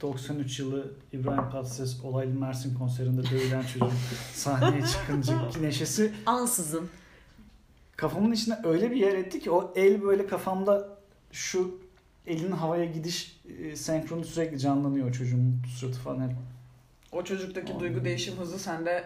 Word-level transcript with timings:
93 0.00 0.58
yılı 0.58 0.92
İbrahim 1.12 1.50
Tatlıses 1.50 2.04
olaylı 2.04 2.34
Mersin 2.34 2.74
konserinde 2.74 3.22
dövülen 3.30 3.62
çocuk 3.62 3.92
sahneye 4.34 4.82
çıkınca 4.86 5.34
neşesi 5.60 6.12
Ansızın. 6.26 6.88
kafamın 7.96 8.32
içine 8.32 8.58
öyle 8.64 8.90
bir 8.90 8.96
yer 8.96 9.14
etti 9.14 9.40
ki 9.40 9.50
o 9.50 9.72
el 9.76 10.02
böyle 10.02 10.26
kafamda 10.26 10.88
şu 11.32 11.80
elinin 12.26 12.52
havaya 12.52 12.84
gidiş 12.84 13.40
e, 13.58 13.76
senkronu 13.76 14.24
sürekli 14.24 14.58
canlanıyor 14.58 15.08
o 15.08 15.12
çocuğun 15.12 15.62
suratı 15.78 15.98
falan 16.00 16.28
hep. 16.28 16.36
O 17.12 17.24
çocuktaki 17.24 17.72
Abi. 17.72 17.80
duygu 17.80 18.04
değişim 18.04 18.36
hızı 18.38 18.58
sende 18.58 19.04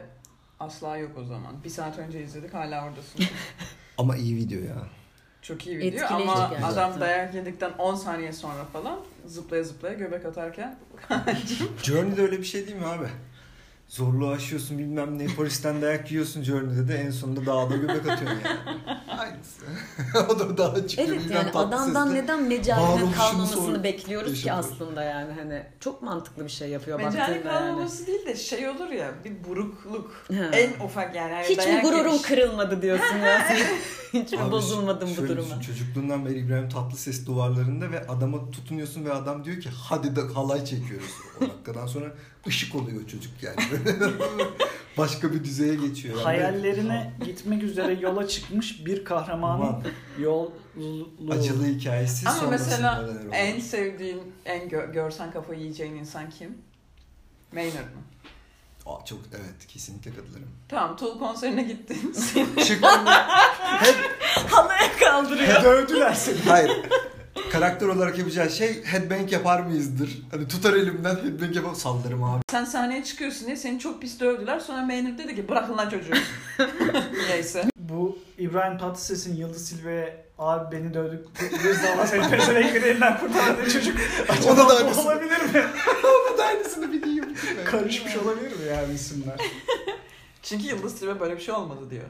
asla 0.61 0.97
yok 0.97 1.11
o 1.19 1.25
zaman. 1.25 1.65
Bir 1.65 1.71
saat 1.71 1.99
önce 1.99 2.23
izledik 2.25 2.55
hala 2.55 2.85
oradasın. 2.87 3.21
Ama 3.99 4.17
iyi 4.17 4.37
video 4.37 4.61
ya. 4.61 4.87
Çok 5.43 5.67
iyi 5.67 5.79
video 5.79 5.87
Etkileyici 5.89 6.07
ama 6.15 6.35
gerçekten. 6.35 6.63
adam 6.63 7.01
dayak 7.01 7.35
yedikten 7.35 7.73
10 7.79 7.95
saniye 7.95 8.33
sonra 8.33 8.65
falan 8.65 8.99
zıplaya 9.27 9.65
zıplaya 9.65 9.95
göbek 9.95 10.25
atarken 10.25 10.79
Journey'de 11.83 12.23
öyle 12.23 12.39
bir 12.39 12.45
şey 12.45 12.67
değil 12.67 12.79
mi 12.79 12.87
abi? 12.87 13.07
Zorluğu 13.89 14.29
aşıyorsun 14.29 14.79
bilmem 14.79 15.19
ne 15.19 15.27
polisten 15.27 15.83
dayak 15.83 16.11
yiyorsun 16.13 16.43
Journey'de 16.43 16.89
de 16.89 16.95
en 16.95 17.11
sonunda 17.11 17.47
dağda 17.47 17.77
göbek 17.77 17.97
atıyorsun 17.97 18.27
yani. 18.45 18.81
Aynısı. 19.19 19.65
o 20.35 20.39
da 20.39 20.59
dağa 20.59 20.89
çıkıyor. 20.89 21.09
Evet 21.09 21.25
bilmem 21.25 21.37
yani 21.37 21.51
adamdan 21.51 22.07
sesle. 22.07 22.23
neden 22.23 22.51
varoluşunu 22.51 23.13
kalmamasını 23.13 23.85
bekliyoruz 23.85 24.43
ki 24.43 24.53
aslında 24.53 25.03
yani 25.03 25.33
hani 25.33 25.63
çok 25.81 26.03
mantıklı 26.03 26.45
bir 26.45 26.51
şey 26.51 26.69
yapıyor 26.69 26.99
Mecali 26.99 27.17
baktığında 27.19 27.53
yani. 27.53 27.67
kalmaması 27.69 28.07
değil 28.07 28.27
de 28.27 28.37
şey 28.37 28.69
olur 28.69 28.89
ya 28.91 29.11
bir 29.25 29.49
burukluk. 29.49 30.11
Ha. 30.29 30.45
En 30.53 30.85
ufak 30.85 31.15
yani. 31.17 31.33
hani 31.33 31.45
Hiç 31.47 31.59
mi 31.59 31.65
dayak 31.65 31.85
gururun 31.85 32.09
yemiş. 32.09 32.23
kırılmadı 32.23 32.83
diyorsun 32.83 33.17
ya? 33.17 33.49
Hiç 34.13 34.33
mi 34.33 34.41
Abi 34.41 34.51
bozulmadın 34.53 35.09
bu 35.19 35.29
duruma? 35.29 35.61
düşün, 35.61 35.61
Çocukluğundan 35.61 36.27
beri 36.27 36.39
İbrahim 36.39 36.69
Tatlıses 36.69 37.27
duvarlarında 37.27 37.91
ve 37.91 38.07
adama 38.07 38.51
tutunuyorsun 38.51 39.05
ve 39.05 39.13
adam 39.13 39.45
diyor 39.45 39.61
ki 39.61 39.69
hadi 39.83 40.17
de 40.17 40.21
halay 40.21 40.65
çekiyoruz. 40.65 41.11
O 41.39 41.41
dakikadan 41.41 41.87
sonra 41.87 42.13
ışık 42.47 42.75
oluyor 42.75 43.09
çocuk 43.09 43.33
yani. 43.43 43.57
Başka 44.99 45.33
bir 45.33 45.45
düzeye 45.45 45.75
geçiyor. 45.75 46.15
Yani. 46.15 46.25
Hayallerine 46.25 47.13
gitmek 47.25 47.63
üzere 47.63 47.93
yola 48.01 48.29
çıkmış 48.29 48.87
bir 48.87 49.05
kahramanın 49.05 49.63
Aman, 49.63 49.83
yolculuğu. 50.19 51.33
acılı 51.33 51.67
hikayesi 51.67 52.29
Ama 52.29 52.51
mesela 52.51 53.09
en 53.33 53.61
sevdiğin, 53.61 54.23
en 54.45 54.69
gö- 54.69 54.93
görsen 54.93 55.31
kafayı 55.33 55.61
yiyeceğin 55.61 55.95
insan 55.95 56.31
kim? 56.31 56.59
Maynard 57.53 57.75
mı? 57.75 58.03
Aa, 58.87 59.05
çok 59.05 59.19
evet 59.33 59.67
kesinlikle 59.69 60.11
katılırım. 60.11 60.51
Tamam 60.69 60.97
Tool 60.97 61.19
konserine 61.19 61.63
gittin. 61.63 62.15
Şık 62.67 62.85
Halaya 64.51 64.97
kaldırıyor. 65.01 65.63
Dövdüler 65.63 66.15
seni. 66.15 66.39
Hayır. 66.39 66.71
Karakter 67.55 67.87
olarak 67.89 68.19
yapacağı 68.19 68.51
şey 68.51 68.85
headbang 68.85 69.33
yapar 69.33 69.61
mıyızdır? 69.61 70.23
Hani 70.31 70.49
tutar 70.49 70.75
elimden 70.75 71.15
headbang 71.17 71.57
yapar 71.57 71.75
sallarım 71.75 72.25
abi. 72.25 72.43
Sen 72.51 72.65
sahneye 72.65 73.05
çıkıyorsun 73.05 73.47
diye 73.47 73.57
seni 73.57 73.79
çok 73.79 74.01
pis 74.03 74.21
dövdüler. 74.21 74.61
Sonra 74.61 74.83
Maynard 74.83 75.19
dedi 75.19 75.35
ki 75.37 75.49
bırakın 75.49 75.77
lan 75.79 75.91
çocuğu. 75.91 76.13
Neyse. 77.29 77.65
Bu 77.79 78.19
İbrahim 78.39 78.79
Tatlıses'in 78.79 79.37
Yıldız 79.37 79.69
Silve'ye 79.69 80.25
abi 80.39 80.77
beni 80.77 80.95
dövdük. 80.95 81.27
Rıza 81.65 81.95
Allah 81.95 82.07
seni 82.07 82.31
pezevenkleri 82.31 82.85
elinden 82.85 83.19
kurtardı 83.21 83.71
çocuk. 83.71 83.97
Acaba 84.29 84.53
Ona 84.63 84.69
da 84.69 84.75
aynısını- 84.75 85.01
olabilir 85.03 85.41
mi? 85.55 85.65
Ona 86.05 86.39
da 86.39 86.45
aynısını 86.45 86.93
biliyor. 86.93 87.27
Karışmış 87.65 88.17
olabilir 88.17 88.51
mi 88.51 88.67
yani 88.71 88.95
isimler? 88.95 89.37
Çünkü 90.43 90.67
Yıldız 90.67 90.95
Tilbe 90.99 91.21
böyle 91.21 91.37
bir 91.37 91.43
şey 91.43 91.55
olmadı 91.55 91.91
diyor. 91.91 92.05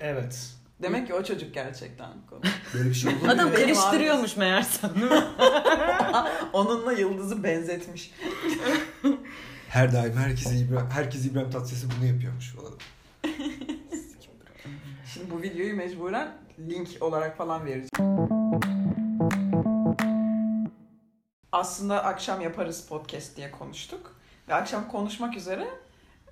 Evet. 0.00 0.38
Demek 0.82 1.06
ki 1.06 1.14
o 1.14 1.24
çocuk 1.24 1.54
gerçekten 1.54 2.12
konu. 2.30 2.40
Böyle 2.74 2.88
bir 2.88 2.94
şey 2.94 3.14
olur? 3.14 3.28
Adam 3.28 3.52
Benim 3.52 3.66
karıştırıyormuş 3.66 4.36
değil 4.36 4.52
mi? 4.52 5.22
Onunla 6.52 6.92
Yıldız'ı 6.92 7.44
benzetmiş. 7.44 8.10
Her 9.68 9.92
daim 9.92 10.16
herkese 10.16 10.56
İbrahim, 10.56 10.90
herkes 10.90 11.26
İbrahim 11.26 11.50
Tatlıses'i 11.50 11.86
bunu 11.98 12.06
yapıyormuş 12.06 12.54
falan. 12.54 12.72
Şimdi 15.14 15.30
bu 15.30 15.42
videoyu 15.42 15.76
mecburen 15.76 16.32
link 16.58 16.88
olarak 17.00 17.36
falan 17.36 17.66
vereceğim. 17.66 17.88
Aslında 21.52 22.04
akşam 22.04 22.40
yaparız 22.40 22.86
podcast 22.86 23.36
diye 23.36 23.50
konuştuk. 23.50 24.16
Ve 24.48 24.54
akşam 24.54 24.88
konuşmak 24.88 25.36
üzere 25.36 25.68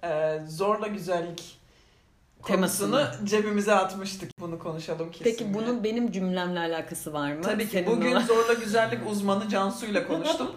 e, 0.04 0.40
zorla 0.48 0.86
güzellik 0.86 1.60
Temasını. 2.46 3.10
cebimize 3.24 3.74
atmıştık. 3.74 4.30
Bunu 4.40 4.58
konuşalım 4.58 5.10
kesin. 5.10 5.24
Peki 5.24 5.54
bunun 5.54 5.84
benim 5.84 6.12
cümlemle 6.12 6.58
alakası 6.58 7.12
var 7.12 7.32
mı? 7.32 7.42
Tabii 7.42 7.64
ki 7.64 7.70
Senin 7.70 7.86
bugün 7.86 8.12
olan- 8.12 8.20
zorla 8.22 8.52
güzellik 8.52 9.10
uzmanı 9.10 9.48
Cansu 9.48 9.86
ile 9.86 10.06
konuştum. 10.06 10.50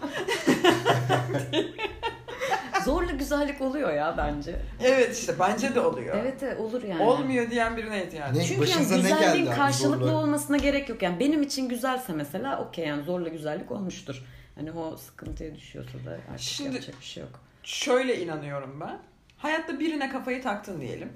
zorla 2.84 3.12
güzellik 3.12 3.60
oluyor 3.60 3.92
ya 3.92 4.14
bence. 4.18 4.56
evet 4.82 5.16
işte 5.18 5.34
bence 5.40 5.74
de 5.74 5.80
oluyor. 5.80 6.16
Evet 6.20 6.42
evet 6.42 6.60
olur 6.60 6.82
yani. 6.82 7.02
Olmuyor 7.02 7.50
diyen 7.50 7.76
birine 7.76 8.04
ihtiyacım. 8.06 8.38
Ne? 8.38 8.44
Çünkü 8.44 8.60
yani 8.60 8.62
Başınıza 8.70 8.94
ne 8.96 9.00
güzelliğin 9.02 9.44
geldi 9.44 9.50
abi 9.50 9.56
karşılıklı 9.56 10.04
zorla? 10.06 10.16
olmasına 10.16 10.56
gerek 10.56 10.88
yok. 10.88 11.02
Yani 11.02 11.20
benim 11.20 11.42
için 11.42 11.68
güzelse 11.68 12.12
mesela 12.12 12.60
okey 12.68 12.86
yani 12.86 13.02
zorla 13.04 13.28
güzellik 13.28 13.70
olmuştur. 13.72 14.24
Hani 14.54 14.72
o 14.72 14.96
sıkıntıya 14.96 15.54
düşüyorsa 15.54 15.92
da 16.06 16.10
artık 16.10 16.40
Şimdi- 16.40 16.74
yapacak 16.74 17.00
bir 17.00 17.04
şey 17.06 17.22
yok. 17.22 17.40
Şöyle 17.62 18.20
inanıyorum 18.22 18.80
ben. 18.80 18.98
Hayatta 19.38 19.80
birine 19.80 20.08
kafayı 20.10 20.42
taktın 20.42 20.80
diyelim. 20.80 21.12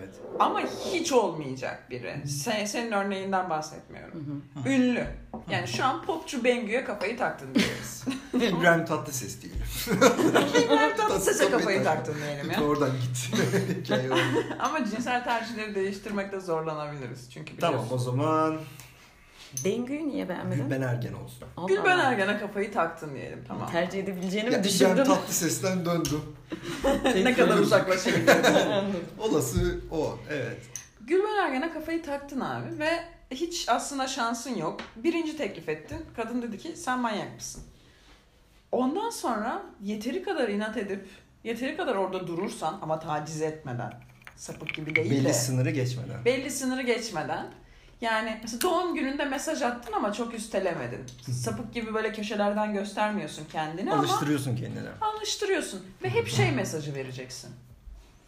Evet. 0.00 0.14
Ama 0.38 0.60
hiç 0.92 1.12
olmayacak 1.12 1.90
biri. 1.90 2.28
Sen, 2.28 2.64
senin 2.64 2.92
örneğinden 2.92 3.50
bahsetmiyorum. 3.50 4.44
Ünlü. 4.66 5.06
Yani 5.50 5.68
şu 5.68 5.84
an 5.84 6.02
popçu 6.02 6.44
Bengü'ye 6.44 6.84
kafayı 6.84 7.18
taktın 7.18 7.54
diyoruz. 7.54 8.04
İbrahim 8.58 8.84
Tatlıses 8.84 9.42
diyelim. 9.42 9.62
İbrahim 10.66 10.96
Tatlıses'e 10.96 11.50
kafayı 11.50 11.84
taktın 11.84 12.14
diyelim 12.22 12.50
ya. 12.50 12.62
oradan 12.62 12.90
git. 12.90 13.40
Hikaye. 13.84 14.08
Ama 14.58 14.84
cinsel 14.84 15.24
tercihleri 15.24 15.74
değiştirmekte 15.74 16.40
zorlanabiliriz. 16.40 17.30
Çünkü 17.30 17.56
tamam 17.56 17.84
biliyorsun. 17.84 17.96
o 17.96 17.98
zaman 18.10 18.58
Bengü'yü 19.64 20.08
niye 20.08 20.28
beğenmedin? 20.28 20.62
Gülben 20.62 20.82
Ergen 20.82 21.12
olsun. 21.12 21.48
Allah 21.56 21.66
Gülben 21.68 21.98
Allah. 21.98 22.02
Ergen'e 22.02 22.38
kafayı 22.38 22.72
taktın 22.72 23.14
diyelim 23.14 23.44
tamam. 23.48 23.70
Tercih 23.70 23.98
edebileceğini 23.98 24.52
Ya, 24.52 24.58
mi 24.58 24.64
düşündün? 24.64 25.04
Tatlıses'ten 25.04 25.84
döndüm. 25.84 26.22
ne 27.24 27.34
kadar 27.34 27.58
uzaklaşabilirim. 27.58 28.96
Olası 29.18 29.80
o 29.90 30.18
evet. 30.30 30.58
Gülben 31.00 31.44
Ergen'e 31.44 31.72
kafayı 31.72 32.02
taktın 32.02 32.40
abi 32.40 32.78
ve 32.78 32.90
hiç 33.30 33.68
aslında 33.68 34.06
şansın 34.08 34.56
yok. 34.56 34.80
Birinci 34.96 35.36
teklif 35.36 35.68
ettin. 35.68 35.98
Kadın 36.16 36.42
dedi 36.42 36.58
ki 36.58 36.76
sen 36.76 36.98
manyak 36.98 37.34
mısın? 37.34 37.62
Ondan 38.72 39.10
sonra 39.10 39.62
yeteri 39.82 40.22
kadar 40.22 40.48
inat 40.48 40.76
edip 40.76 41.08
yeteri 41.44 41.76
kadar 41.76 41.94
orada 41.94 42.26
durursan 42.26 42.78
ama 42.82 42.98
taciz 43.00 43.42
etmeden 43.42 43.92
sapık 44.36 44.74
gibi 44.74 44.94
değil 44.94 45.10
Belli 45.10 45.24
de 45.24 45.32
sınırı 45.32 45.70
geçmeden. 45.70 46.24
belli 46.24 46.50
sınırı 46.50 46.82
geçmeden 46.82 47.46
yani 48.00 48.38
mesela 48.42 48.60
doğum 48.60 48.94
gününde 48.94 49.24
mesaj 49.24 49.62
attın 49.62 49.92
ama 49.92 50.12
çok 50.12 50.34
üstelemedin. 50.34 51.00
Sapık 51.32 51.74
gibi 51.74 51.94
böyle 51.94 52.12
köşelerden 52.12 52.74
göstermiyorsun 52.74 53.44
kendini 53.52 53.92
ama 53.92 54.00
Alıştırıyorsun 54.02 54.56
kendine. 54.56 54.88
alıştırıyorsun 55.00 55.86
ve 56.02 56.10
hep 56.10 56.28
şey 56.28 56.52
mesajı 56.52 56.94
vereceksin. 56.94 57.50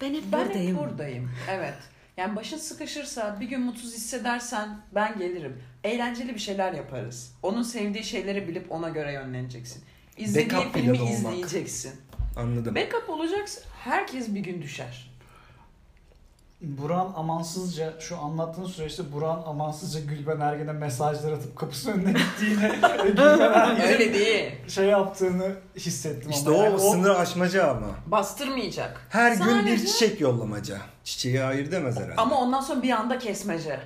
Ben 0.01 0.15
hep 0.15 0.23
Ben 0.33 0.47
buradayım. 0.47 0.77
hep 0.77 0.85
buradayım. 0.85 1.31
Evet. 1.51 1.75
Yani 2.17 2.37
başın 2.37 2.57
sıkışırsa, 2.59 3.37
bir 3.41 3.47
gün 3.47 3.61
mutsuz 3.61 3.95
hissedersen 3.95 4.81
ben 4.95 5.19
gelirim. 5.19 5.63
Eğlenceli 5.85 6.35
bir 6.35 6.41
şeyler 6.41 6.73
yaparız. 6.73 7.35
Onun 7.43 7.63
sevdiği 7.63 8.05
şeyleri 8.05 8.49
bilip 8.49 8.73
ona 8.73 8.89
göre 8.89 9.13
yönleneceksin. 9.13 9.85
İzlediği 10.17 10.59
Backup 10.59 10.75
filmi 10.75 11.11
izleyeceksin. 11.11 11.93
Anladım. 12.37 12.75
Backup 12.75 13.11
olacaksın. 13.11 13.63
Herkes 13.85 14.35
bir 14.35 14.41
gün 14.41 14.63
düşer. 14.63 15.12
Buran 16.63 17.13
amansızca 17.17 18.01
şu 18.01 18.19
anlattığın 18.19 18.65
süreçte 18.67 19.13
Buran 19.13 19.43
amansızca 19.47 20.01
Gülben 20.01 20.41
Ergen'e 20.41 20.73
mesajlar 20.73 21.33
atıp 21.33 21.57
kapısının 21.57 21.95
önüne 21.95 22.13
gittiğini 22.19 22.63
ve 22.63 22.69
Gülben 23.09 23.41
Ergen'in 23.41 23.81
Öyle 23.93 24.15
değil. 24.15 24.51
şey 24.69 24.87
yaptığını 24.87 25.55
hissettim 25.77 26.31
İşte 26.31 26.51
ama. 26.51 26.59
o 26.59 26.63
Yani 26.63 26.81
sınır 26.81 27.11
aşmaca 27.11 27.71
ama. 27.71 27.87
Bastırmayacak. 28.07 29.07
Her 29.09 29.33
gün 29.33 29.47
bir 29.67 29.77
Sadece- 29.77 29.87
çiçek 29.87 30.21
yollamaca. 30.21 30.79
Çiçeği 31.05 31.41
hayır 31.41 31.71
demez 31.73 31.97
herhalde. 31.97 32.15
Ama 32.17 32.39
ondan 32.41 32.61
sonra 32.61 32.83
bir 32.83 32.91
anda 32.91 33.19
kesmece. 33.19 33.81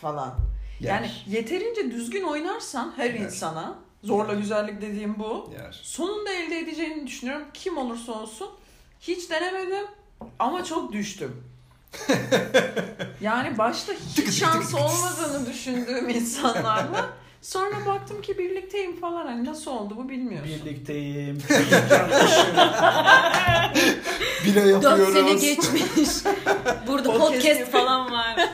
Falan. 0.00 0.34
Yer. 0.80 0.94
Yani 0.94 1.10
yeterince 1.26 1.90
düzgün 1.90 2.22
oynarsan 2.24 2.92
her 2.96 3.10
Yer. 3.10 3.20
insana, 3.20 3.74
zorla 4.02 4.34
güzellik 4.34 4.82
dediğim 4.82 5.18
bu. 5.18 5.50
Yer. 5.58 5.80
Sonunda 5.82 6.32
elde 6.32 6.58
edeceğini 6.58 7.06
düşünüyorum. 7.06 7.46
Kim 7.54 7.78
olursa 7.78 8.12
olsun. 8.12 8.48
Hiç 9.00 9.30
denemedim 9.30 9.86
ama 10.38 10.64
çok 10.64 10.92
düştüm. 10.92 11.44
yani 13.20 13.58
başta 13.58 13.92
hiç 14.16 14.30
şans 14.30 14.74
olmadığını 14.74 15.46
düşündüğüm 15.46 16.08
insanlarla 16.08 17.08
sonra 17.42 17.86
baktım 17.86 18.22
ki 18.22 18.38
birlikteyim 18.38 19.00
falan. 19.00 19.26
Hani 19.26 19.44
nasıl 19.44 19.70
oldu 19.70 19.94
bu 19.96 20.08
bilmiyorsun. 20.08 20.50
birlikteyim. 20.54 21.36
ışığım. 21.36 21.58
Bire 24.44 24.82
4 24.82 24.82
sene 24.82 25.18
yapıyoruz. 25.18 25.40
geçmiş. 25.42 26.08
Burada 26.86 27.12
Podcast 27.12 27.32
podcast, 27.42 27.70
falan 27.70 28.12
var. 28.12 28.36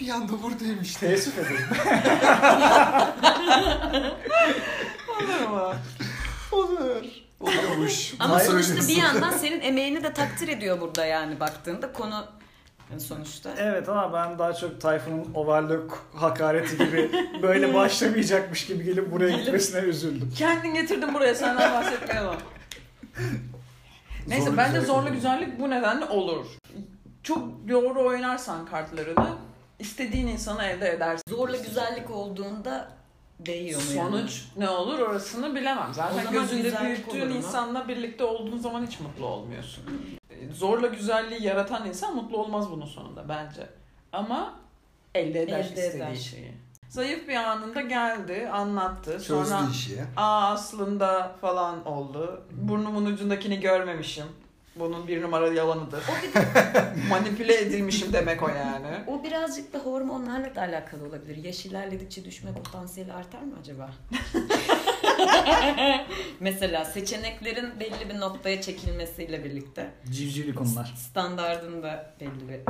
Bir 0.00 0.08
anda 0.08 0.42
buradayım 0.42 0.78
işte. 0.82 1.06
Teessüf 1.06 1.38
ederim. 1.38 1.60
Olur 5.20 5.48
mu? 5.48 5.74
Ama 8.20 8.38
sonuçta 8.38 8.88
bir 8.88 8.96
yandan 8.96 9.30
senin 9.30 9.60
emeğini 9.60 10.04
de 10.04 10.12
takdir 10.12 10.48
ediyor 10.48 10.80
burada 10.80 11.06
yani 11.06 11.40
baktığında 11.40 11.92
konu 11.92 12.24
sonuçta. 12.98 13.50
Evet 13.58 13.88
ama 13.88 14.12
ben 14.12 14.38
daha 14.38 14.52
çok 14.54 14.80
Tayfun'un 14.80 15.34
overlock 15.34 15.98
hakareti 16.14 16.78
gibi 16.78 17.10
böyle 17.42 17.74
başlamayacakmış 17.74 18.66
gibi 18.66 18.84
gelip 18.84 19.12
buraya 19.12 19.36
gitmesine 19.38 19.80
üzüldüm. 19.80 20.32
Kendin 20.38 20.74
getirdin 20.74 21.14
buraya 21.14 21.34
senden 21.34 21.72
bahsetmeyelim. 21.72 22.30
Neyse 24.28 24.44
Zorlu 24.44 24.56
bence 24.56 24.78
güzellik 24.78 24.86
zorlu 24.86 25.12
güzellik 25.12 25.60
bu 25.60 25.70
nedenle 25.70 26.04
olur. 26.04 26.46
Çok 27.22 27.68
doğru 27.68 28.06
oynarsan 28.06 28.66
kartlarını 28.66 29.28
istediğin 29.78 30.26
insanı 30.26 30.64
elde 30.64 30.90
edersin. 30.90 31.22
Zorla 31.28 31.56
güzellik 31.56 32.10
olduğunda 32.10 32.88
değiyor 33.38 33.80
mu 33.82 33.92
yani? 33.96 34.10
Sonuç 34.10 34.44
ne 34.56 34.68
olur 34.68 34.98
orasını 34.98 35.54
bilemem. 35.54 35.88
O 35.90 35.92
Zaten 35.94 36.16
zaman 36.24 36.32
gözünde 36.32 36.62
güzellik 36.62 36.86
büyüttüğün 36.86 37.20
olur 37.20 37.30
mu? 37.30 37.36
insanla 37.36 37.88
birlikte 37.88 38.24
olduğun 38.24 38.58
zaman 38.58 38.86
hiç 38.86 39.00
mutlu 39.00 39.26
olmuyorsun. 39.26 39.84
Zorla 40.54 40.86
güzelliği 40.86 41.42
yaratan 41.42 41.86
insan 41.88 42.14
mutlu 42.16 42.38
olmaz 42.38 42.70
bunun 42.70 42.86
sonunda 42.86 43.28
bence. 43.28 43.66
Ama 44.12 44.54
elde 45.14 45.42
eder 45.42 45.58
Elde 45.58 45.68
istediği 45.68 45.96
eder. 46.02 46.14
şeyi. 46.14 46.52
Zayıf 46.88 47.28
bir 47.28 47.34
anında 47.36 47.80
geldi, 47.80 48.48
anlattı. 48.52 49.20
Sonra 49.20 49.44
Çözdü 49.44 49.70
işi. 49.72 50.00
aa 50.16 50.50
aslında 50.52 51.36
falan 51.40 51.86
oldu. 51.86 52.44
Burnumun 52.52 53.04
ucundakini 53.06 53.60
görmemişim. 53.60 54.26
Bunun 54.78 55.08
bir 55.08 55.22
numaralı 55.22 55.54
yalanıdır. 55.54 56.02
Manipüle 57.10 57.60
edilmişim 57.60 58.12
demek 58.12 58.42
o 58.42 58.48
yani. 58.48 58.86
O 59.06 59.22
birazcık 59.24 59.72
da 59.72 59.78
hormonlarla 59.78 60.54
da 60.54 60.60
alakalı 60.60 61.04
olabilir. 61.08 61.44
Yaş 61.44 61.66
ilerledikçe 61.66 62.24
düşme 62.24 62.50
potansiyeli 62.52 63.12
artar 63.12 63.40
mı 63.40 63.54
acaba? 63.60 63.90
Mesela 66.40 66.84
seçeneklerin 66.84 67.80
belli 67.80 68.08
bir 68.08 68.20
noktaya 68.20 68.62
çekilmesiyle 68.62 69.44
birlikte 69.44 69.90
Civcivli 70.10 70.54
konular. 70.54 70.94
standardın 70.96 71.82
da 71.82 72.14
belli 72.20 72.48
bir 72.48 72.60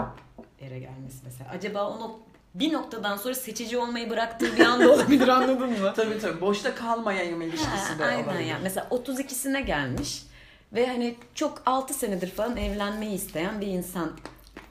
yere 0.65 0.79
gelmesi 0.79 1.17
mesela. 1.25 1.51
Acaba 1.51 1.91
o 1.91 2.01
nok- 2.01 2.19
bir 2.55 2.73
noktadan 2.73 3.17
sonra 3.17 3.35
seçici 3.35 3.79
olmayı 3.79 4.11
bıraktığı 4.11 4.57
bir 4.57 4.65
anda 4.65 4.93
olabilir 4.93 5.29
anladın 5.29 5.71
mı? 5.71 5.93
Tabii 5.97 6.19
tabii. 6.19 6.41
Boşta 6.41 6.75
kalmayayım 6.75 7.43
ilişkisi 7.43 7.99
de 7.99 8.03
Ha, 8.05 8.11
aynen 8.11 8.25
olabilir. 8.25 8.45
ya. 8.45 8.59
Mesela 8.63 8.87
32'sine 8.91 9.61
gelmiş 9.65 10.23
ve 10.73 10.87
hani 10.87 11.15
çok 11.35 11.63
6 11.67 11.95
senedir 11.95 12.31
falan 12.31 12.57
evlenmeyi 12.57 13.13
isteyen 13.15 13.61
bir 13.61 13.67
insan 13.67 14.13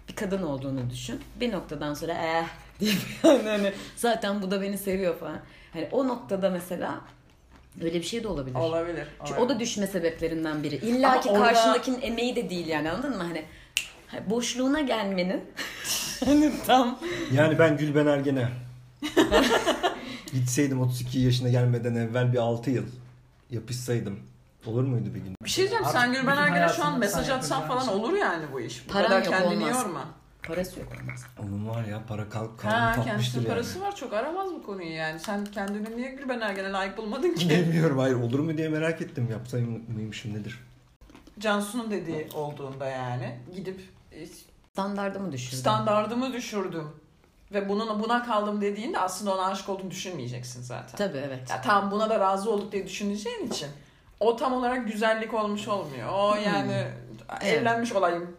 bir 0.09 0.15
kadın 0.15 0.43
olduğunu 0.43 0.89
düşün. 0.89 1.21
Bir 1.39 1.51
noktadan 1.51 1.93
sonra 1.93 2.13
eh 2.13 2.45
deyip 2.79 2.97
yani 3.23 3.49
hani 3.49 3.73
zaten 3.95 4.41
bu 4.41 4.51
da 4.51 4.61
beni 4.61 4.77
seviyor 4.77 5.19
falan. 5.19 5.39
Hani 5.73 5.87
o 5.91 6.07
noktada 6.07 6.49
mesela 6.49 7.01
öyle 7.81 7.93
bir 7.99 8.03
şey 8.03 8.23
de 8.23 8.27
olabilir. 8.27 8.55
Olabilir. 8.55 9.07
Çünkü 9.25 9.39
o 9.41 9.49
da 9.49 9.59
düşme 9.59 9.87
sebeplerinden 9.87 10.63
biri. 10.63 10.75
İlla 10.75 11.11
Ama 11.11 11.21
ki 11.21 11.29
orada- 11.29 11.43
karşındakinin 11.43 12.01
emeği 12.01 12.35
de 12.35 12.49
değil 12.49 12.67
yani 12.67 12.91
anladın 12.91 13.17
mı? 13.17 13.23
Hani 13.23 13.45
hani 14.07 14.29
boşluğuna 14.29 14.81
gelmenin 14.81 15.43
hani 16.25 16.51
tam 16.67 16.99
Yani 17.33 17.59
ben 17.59 17.77
Gülben 17.77 18.05
Ergen'e 18.07 18.49
gitseydim 20.33 20.81
32 20.81 21.19
yaşına 21.19 21.49
gelmeden 21.49 21.95
evvel 21.95 22.33
bir 22.33 22.37
6 22.37 22.69
yıl 22.71 22.85
yapışsaydım 23.51 24.19
olur 24.67 24.83
muydu 24.83 25.09
bir 25.15 25.19
gün? 25.19 25.35
Bir 25.43 25.49
şey 25.49 25.61
diyeceğim 25.63 25.85
Artık 25.85 25.99
sen 26.01 26.11
Gülben 26.13 26.37
bütün 26.37 26.43
Ergen'e 26.43 26.67
şu 26.69 26.73
an 26.73 26.85
hayatını 26.85 26.97
mesaj 26.99 27.25
sen 27.27 27.33
atsan 27.37 27.59
yapacağın 27.61 27.85
falan 27.85 27.99
olur 28.01 28.13
yani 28.13 28.45
bu 28.53 28.59
iş. 28.61 28.87
Bu 28.89 28.93
Paran 28.93 29.07
kadar 29.07 29.23
yok, 29.25 29.33
kendini 29.33 29.63
olmaz. 29.65 29.83
yorma. 29.83 30.05
parası 30.47 30.79
yok 30.79 30.89
olmaz. 31.01 31.23
Onun 31.43 31.67
var 31.67 31.83
ya 31.85 32.01
para 32.07 32.29
kal 32.29 32.47
Ha 32.47 32.57
kalın 32.57 32.71
tatmıştır 32.73 33.05
kendisinin 33.11 33.43
yani. 33.43 33.49
parası 33.53 33.81
var 33.81 33.95
çok 33.95 34.13
aramaz 34.13 34.49
bu 34.53 34.63
konuyu 34.65 34.91
yani. 34.91 35.19
Sen 35.19 35.45
kendini 35.45 35.97
niye 35.97 36.11
Gülben 36.11 36.39
Ergen'e 36.41 36.71
layık 36.71 36.97
bulmadın 36.97 37.33
ki? 37.33 37.49
Bilmiyorum 37.49 37.97
hayır 37.99 38.15
olur 38.15 38.39
mu 38.39 38.57
diye 38.57 38.69
merak 38.69 39.01
ettim 39.01 39.27
yapsayım 39.31 39.83
mıymışım 39.95 40.33
nedir? 40.33 40.59
Cansu'nun 41.39 41.91
dediği 41.91 42.27
olduğunda 42.33 42.85
yani 42.85 43.39
gidip 43.55 43.81
e, 44.11 44.25
Standardımı 44.73 45.31
düşürdüm. 45.31 45.59
standardımı 45.59 46.33
düşürdüm 46.33 46.87
ve 47.53 47.69
bunun 47.69 48.03
buna 48.03 48.25
kaldım 48.25 48.61
dediğinde 48.61 48.99
aslında 48.99 49.33
ona 49.35 49.45
aşık 49.45 49.69
olduğunu 49.69 49.91
düşünmeyeceksin 49.91 50.61
zaten. 50.61 50.97
Tabii 50.97 51.17
evet. 51.17 51.49
Ya 51.49 51.61
tamam 51.61 51.91
buna 51.91 52.09
da 52.09 52.19
razı 52.19 52.51
olduk 52.51 52.71
diye 52.71 52.85
düşüneceğin 52.87 53.47
için 53.47 53.67
o 54.19 54.35
tam 54.35 54.53
olarak 54.53 54.87
güzellik 54.87 55.33
olmuş 55.33 55.67
olmuyor. 55.67 56.09
O 56.13 56.35
yani 56.35 56.87
evlenmiş 57.41 57.91
olayım 57.93 58.37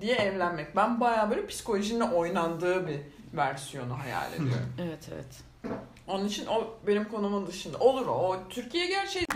diye 0.00 0.16
evlenmek. 0.16 0.76
Ben 0.76 1.00
baya 1.00 1.30
böyle 1.30 1.46
psikolojinin 1.46 2.00
oynandığı 2.00 2.86
bir 2.88 3.00
versiyonu 3.36 3.98
hayal 3.98 4.32
ediyorum. 4.32 4.72
Evet 4.82 5.08
evet. 5.14 5.72
Onun 6.06 6.24
için 6.24 6.46
o 6.46 6.74
benim 6.86 7.04
konumun 7.04 7.46
dışında. 7.46 7.78
Olur 7.78 8.06
o. 8.06 8.12
O 8.12 8.48
Türkiye 8.48 8.86
gerçeği. 8.86 9.26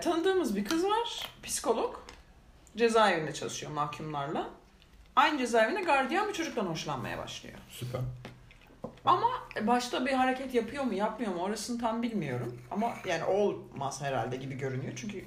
Tanıdığımız 0.00 0.56
bir 0.56 0.64
kız 0.64 0.84
var. 0.84 1.28
Psikolog. 1.42 1.96
Cezaevinde 2.76 3.34
çalışıyor 3.34 3.72
mahkumlarla. 3.72 4.48
Aynı 5.16 5.38
cezaevinde 5.38 5.80
gardiyan 5.80 6.28
bir 6.28 6.32
çocuktan 6.32 6.66
hoşlanmaya 6.66 7.18
başlıyor. 7.18 7.58
Süper. 7.70 8.00
Ama 9.06 9.30
başta 9.62 10.06
bir 10.06 10.12
hareket 10.12 10.54
yapıyor 10.54 10.84
mu 10.84 10.94
yapmıyor 10.94 11.34
mu 11.34 11.42
orasını 11.42 11.80
tam 11.80 12.02
bilmiyorum. 12.02 12.60
Ama 12.70 12.94
yani 13.08 13.24
olmaz 13.24 14.02
herhalde 14.02 14.36
gibi 14.36 14.58
görünüyor. 14.58 14.92
Çünkü 14.96 15.24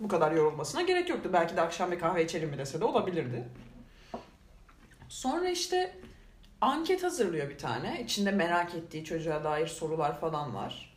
bu 0.00 0.08
kadar 0.08 0.32
yorulmasına 0.32 0.82
gerek 0.82 1.08
yoktu. 1.08 1.30
Belki 1.32 1.56
de 1.56 1.60
akşam 1.60 1.92
bir 1.92 1.98
kahve 1.98 2.24
içelim 2.24 2.50
mi 2.50 2.58
dese 2.58 2.80
de 2.80 2.84
olabilirdi. 2.84 3.48
Sonra 5.08 5.48
işte 5.48 5.96
anket 6.60 7.02
hazırlıyor 7.02 7.50
bir 7.50 7.58
tane. 7.58 8.02
İçinde 8.04 8.30
merak 8.30 8.74
ettiği 8.74 9.04
çocuğa 9.04 9.44
dair 9.44 9.66
sorular 9.66 10.20
falan 10.20 10.54
var. 10.54 10.90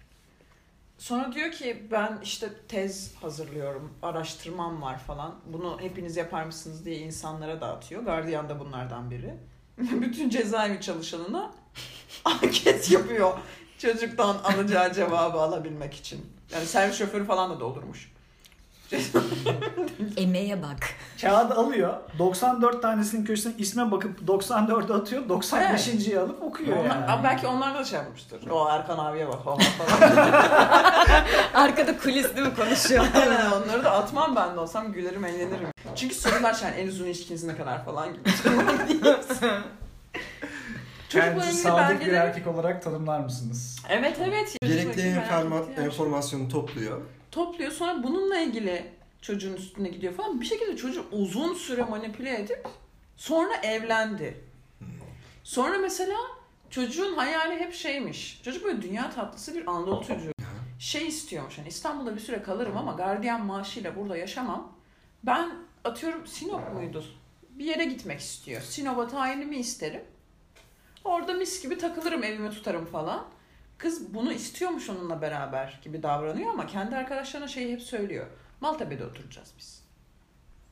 Sonra 0.97 1.33
diyor 1.33 1.51
ki 1.51 1.87
ben 1.91 2.19
işte 2.23 2.49
tez 2.67 3.15
hazırlıyorum, 3.15 3.93
araştırmam 4.01 4.81
var 4.81 4.99
falan. 4.99 5.35
Bunu 5.45 5.77
hepiniz 5.81 6.17
yapar 6.17 6.43
mısınız 6.43 6.85
diye 6.85 6.97
insanlara 6.97 7.61
dağıtıyor. 7.61 8.03
Gardiyan 8.03 8.49
da 8.49 8.59
bunlardan 8.59 9.11
biri. 9.11 9.33
Bütün 9.77 10.29
cezaevi 10.29 10.81
çalışanına 10.81 11.51
anket 12.25 12.91
yapıyor. 12.91 13.33
Çocuktan 13.77 14.37
alacağı 14.43 14.93
cevabı 14.93 15.37
alabilmek 15.37 15.93
için. 15.93 16.25
Yani 16.53 16.65
servis 16.65 16.97
şoförü 16.97 17.25
falan 17.25 17.49
da 17.49 17.59
doldurmuş. 17.59 18.13
Emeğe 20.17 20.61
bak. 20.61 20.89
Kağıdı 21.21 21.53
alıyor. 21.53 21.93
94 22.19 22.81
tanesinin 22.81 23.25
köşesine 23.25 23.53
isme 23.57 23.91
bakıp 23.91 24.21
94'ü 24.21 24.93
atıyor. 24.93 25.23
95.yi 25.29 26.19
alıp 26.19 26.43
okuyor 26.43 26.77
Onlar, 26.77 27.07
yani. 27.07 27.23
Belki 27.23 27.47
onlar 27.47 27.75
da 27.75 27.83
şey 27.83 27.99
yapmıştır. 27.99 28.49
O 28.49 28.69
Erkan 28.69 28.97
abiye 28.97 29.27
bak 29.27 29.47
o 29.47 29.57
falan. 29.57 30.31
Arkada 31.53 31.97
kulis 31.97 32.35
değil 32.35 32.47
mi 32.47 32.55
konuşuyor? 32.55 33.05
Aynen, 33.15 33.51
onları 33.51 33.83
da 33.83 33.91
atmam 33.91 34.35
ben 34.35 34.55
de 34.55 34.59
olsam 34.59 34.93
gülerim 34.93 35.25
eğlenirim. 35.25 35.67
Çünkü 35.95 36.15
sorular 36.15 36.53
şey 36.53 36.69
en 36.77 36.87
uzun 36.87 37.05
ilişkiniz 37.05 37.43
ne 37.43 37.57
kadar 37.57 37.85
falan 37.85 38.13
gibi. 38.13 38.29
İlgili 41.19 41.53
sadık 41.53 42.01
bir 42.05 42.13
erkek 42.13 42.47
olarak 42.47 42.83
tanımlar 42.83 43.19
mısınız? 43.19 43.79
Evet 43.89 44.17
evet. 44.27 44.55
Gerekli 44.61 45.01
enforma- 45.01 45.81
enformasyonu 45.81 46.49
topluyor. 46.49 47.01
topluyor 47.31 47.71
sonra 47.71 48.03
bununla 48.03 48.37
ilgili 48.39 48.91
çocuğun 49.21 49.53
üstüne 49.53 49.89
gidiyor 49.89 50.13
falan. 50.13 50.41
Bir 50.41 50.45
şekilde 50.45 50.77
çocuğu 50.77 51.05
uzun 51.11 51.53
süre 51.53 51.83
manipüle 51.83 52.39
edip 52.39 52.67
sonra 53.17 53.55
evlendi. 53.63 54.41
Sonra 55.43 55.77
mesela 55.77 56.17
çocuğun 56.69 57.13
hayali 57.15 57.59
hep 57.59 57.73
şeymiş. 57.73 58.41
Çocuk 58.45 58.63
böyle 58.65 58.81
dünya 58.81 59.09
tatlısı 59.11 59.55
bir 59.55 59.67
Anadolu 59.67 60.05
çocuğu. 60.07 60.31
Şey 60.79 61.07
istiyormuş 61.07 61.57
hani 61.57 61.67
İstanbul'da 61.67 62.15
bir 62.15 62.19
süre 62.21 62.43
kalırım 62.43 62.77
ama 62.77 62.91
gardiyan 62.93 63.45
maaşıyla 63.45 63.95
burada 63.95 64.17
yaşamam. 64.17 64.71
Ben 65.23 65.49
atıyorum 65.83 66.27
Sinop 66.27 66.73
muydu? 66.73 67.05
Bir 67.49 67.65
yere 67.65 67.85
gitmek 67.85 68.19
istiyor. 68.19 68.61
Sinop'a 68.61 69.07
tayinimi 69.07 69.57
isterim. 69.57 70.01
Orada 71.03 71.33
mis 71.33 71.63
gibi 71.63 71.77
takılırım 71.77 72.23
evimi 72.23 72.49
tutarım 72.49 72.85
falan. 72.85 73.25
Kız 73.77 74.13
bunu 74.13 74.33
istiyormuş 74.33 74.89
onunla 74.89 75.21
beraber 75.21 75.79
gibi 75.83 76.03
davranıyor 76.03 76.49
ama 76.49 76.67
kendi 76.67 76.95
arkadaşlarına 76.95 77.47
şeyi 77.47 77.73
hep 77.73 77.81
söylüyor. 77.81 78.27
Maltepe'de 78.61 79.05
oturacağız 79.05 79.53
biz. 79.57 79.83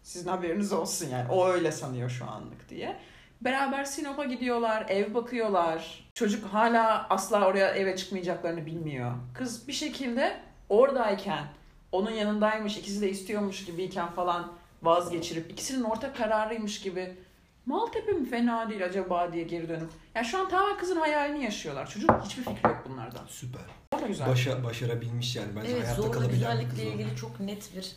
Sizin 0.04 0.30
haberiniz 0.30 0.74
olsun 0.74 1.10
yani. 1.10 1.32
O 1.32 1.48
öyle 1.48 1.72
sanıyor 1.72 2.10
şu 2.10 2.26
anlık 2.30 2.70
diye. 2.70 2.98
Beraber 3.42 3.84
Sinop'a 3.84 4.26
gidiyorlar, 4.26 4.86
ev 4.90 5.14
bakıyorlar. 5.14 6.10
Çocuk 6.14 6.46
hala 6.46 7.08
asla 7.10 7.48
oraya 7.48 7.70
eve 7.70 7.96
çıkmayacaklarını 7.96 8.66
bilmiyor. 8.66 9.12
Kız 9.34 9.68
bir 9.68 9.74
şekilde 9.74 10.38
oradayken, 10.70 11.44
onun 11.92 12.12
yanındaymış, 12.12 12.78
ikisi 12.78 13.02
de 13.02 13.10
istiyormuş 13.10 13.66
gibiyken 13.66 14.12
falan 14.12 14.52
vazgeçirip, 14.84 15.52
ikisinin 15.52 15.84
ortak 15.84 16.18
kararıymış 16.18 16.82
gibi 16.82 17.18
Maltepe 17.66 18.12
mi 18.12 18.30
fena 18.30 18.70
değil 18.70 18.86
acaba 18.86 19.34
diye 19.34 19.44
geri 19.44 19.70
dönüp. 19.70 19.90
Yani 20.16 20.26
şu 20.26 20.40
an 20.40 20.50
tamamen 20.50 20.78
kızın 20.78 20.96
hayalini 20.96 21.44
yaşıyorlar. 21.44 21.90
Çocuk 21.90 22.10
hiçbir 22.26 22.44
fikri 22.44 22.70
yok 22.70 22.84
bunlardan. 22.90 23.26
Süper. 23.28 23.62
O 23.96 24.02
da 24.02 24.08
güzel. 24.08 24.28
Başa, 24.28 24.64
başarabilmiş 24.64 25.36
yani. 25.36 25.48
Bence 25.56 25.72
Evet 25.72 25.84
hayatta 25.84 26.02
zorla 26.02 26.12
kalabilen 26.12 26.58
bir 26.58 26.66
güzellikle 26.66 26.84
ilgili 26.84 27.16
çok 27.16 27.40
net 27.40 27.76
bir 27.76 27.96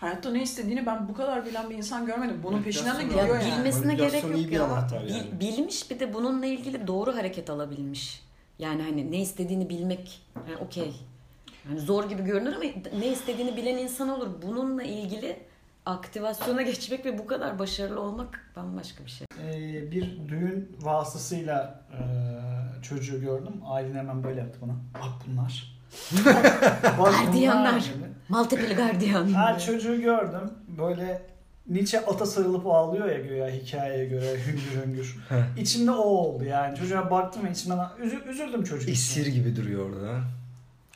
Hayatta 0.00 0.30
ne 0.30 0.42
istediğini 0.42 0.86
ben 0.86 1.08
bu 1.08 1.14
kadar 1.14 1.46
bilen 1.46 1.70
bir 1.70 1.74
insan 1.74 2.06
görmedim. 2.06 2.40
Bunun 2.42 2.62
peşinden 2.62 2.98
de 2.98 3.02
gidiyor 3.02 3.28
ya 3.28 3.34
yani. 3.34 3.52
bilmesine 3.52 3.94
gerek 3.94 4.24
yok 4.24 4.36
iyi 4.36 4.48
bir 4.48 4.52
ya. 4.52 4.88
yani. 4.92 5.40
bilmiş 5.40 5.90
bir 5.90 6.00
de 6.00 6.14
bununla 6.14 6.46
ilgili 6.46 6.86
doğru 6.86 7.16
hareket 7.16 7.50
alabilmiş. 7.50 8.22
Yani 8.58 8.82
hani 8.82 9.12
ne 9.12 9.20
istediğini 9.20 9.68
bilmek 9.68 10.22
yani 10.48 10.56
okey. 10.56 10.92
Yani 11.68 11.80
zor 11.80 12.08
gibi 12.08 12.22
görünür 12.22 12.52
ama 12.52 12.64
ne 12.98 13.06
istediğini 13.06 13.56
bilen 13.56 13.76
insan 13.76 14.08
olur. 14.08 14.28
Bununla 14.42 14.82
ilgili 14.82 15.40
aktivasyona 15.86 16.62
geçmek 16.62 17.04
ve 17.06 17.18
bu 17.18 17.26
kadar 17.26 17.58
başarılı 17.58 18.00
olmak 18.00 18.50
bambaşka 18.56 19.04
bir 19.04 19.10
şey. 19.10 19.26
Ee, 19.44 19.90
bir 19.90 20.28
düğün 20.28 20.76
vasıtasıyla 20.80 21.80
e, 21.92 22.00
çocuğu 22.82 23.20
gördüm. 23.20 23.52
Aylin 23.66 23.94
hemen 23.94 24.24
böyle 24.24 24.40
yaptı 24.40 24.58
bana. 24.62 24.72
Bak 24.94 25.12
bunlar. 25.26 25.80
Bak 26.98 27.12
Gardiyanlar. 27.12 27.84
Maltepe'li 28.28 28.74
gardiyan. 28.74 29.28
Ha 29.32 29.58
çocuğu 29.58 30.00
gördüm. 30.00 30.50
Böyle 30.78 31.22
Nietzsche 31.68 32.06
ata 32.06 32.26
sarılıp 32.26 32.66
ağlıyor 32.66 33.08
ya 33.08 33.18
göya 33.18 33.48
hikayeye 33.48 34.04
göre 34.06 34.36
hüngür 34.46 34.86
hüngür. 34.86 35.16
İçimde 35.58 35.90
o 35.90 36.02
oldu 36.02 36.44
yani. 36.44 36.78
Çocuğa 36.78 37.10
baktım 37.10 37.46
ve 37.46 37.50
içimden 37.50 37.78
üzü- 37.78 38.28
üzüldüm 38.28 38.64
çocuk 38.64 38.82
için. 38.82 38.92
Esir 38.92 39.26
gibi 39.26 39.56
duruyor 39.56 39.90
orada. 39.90 40.20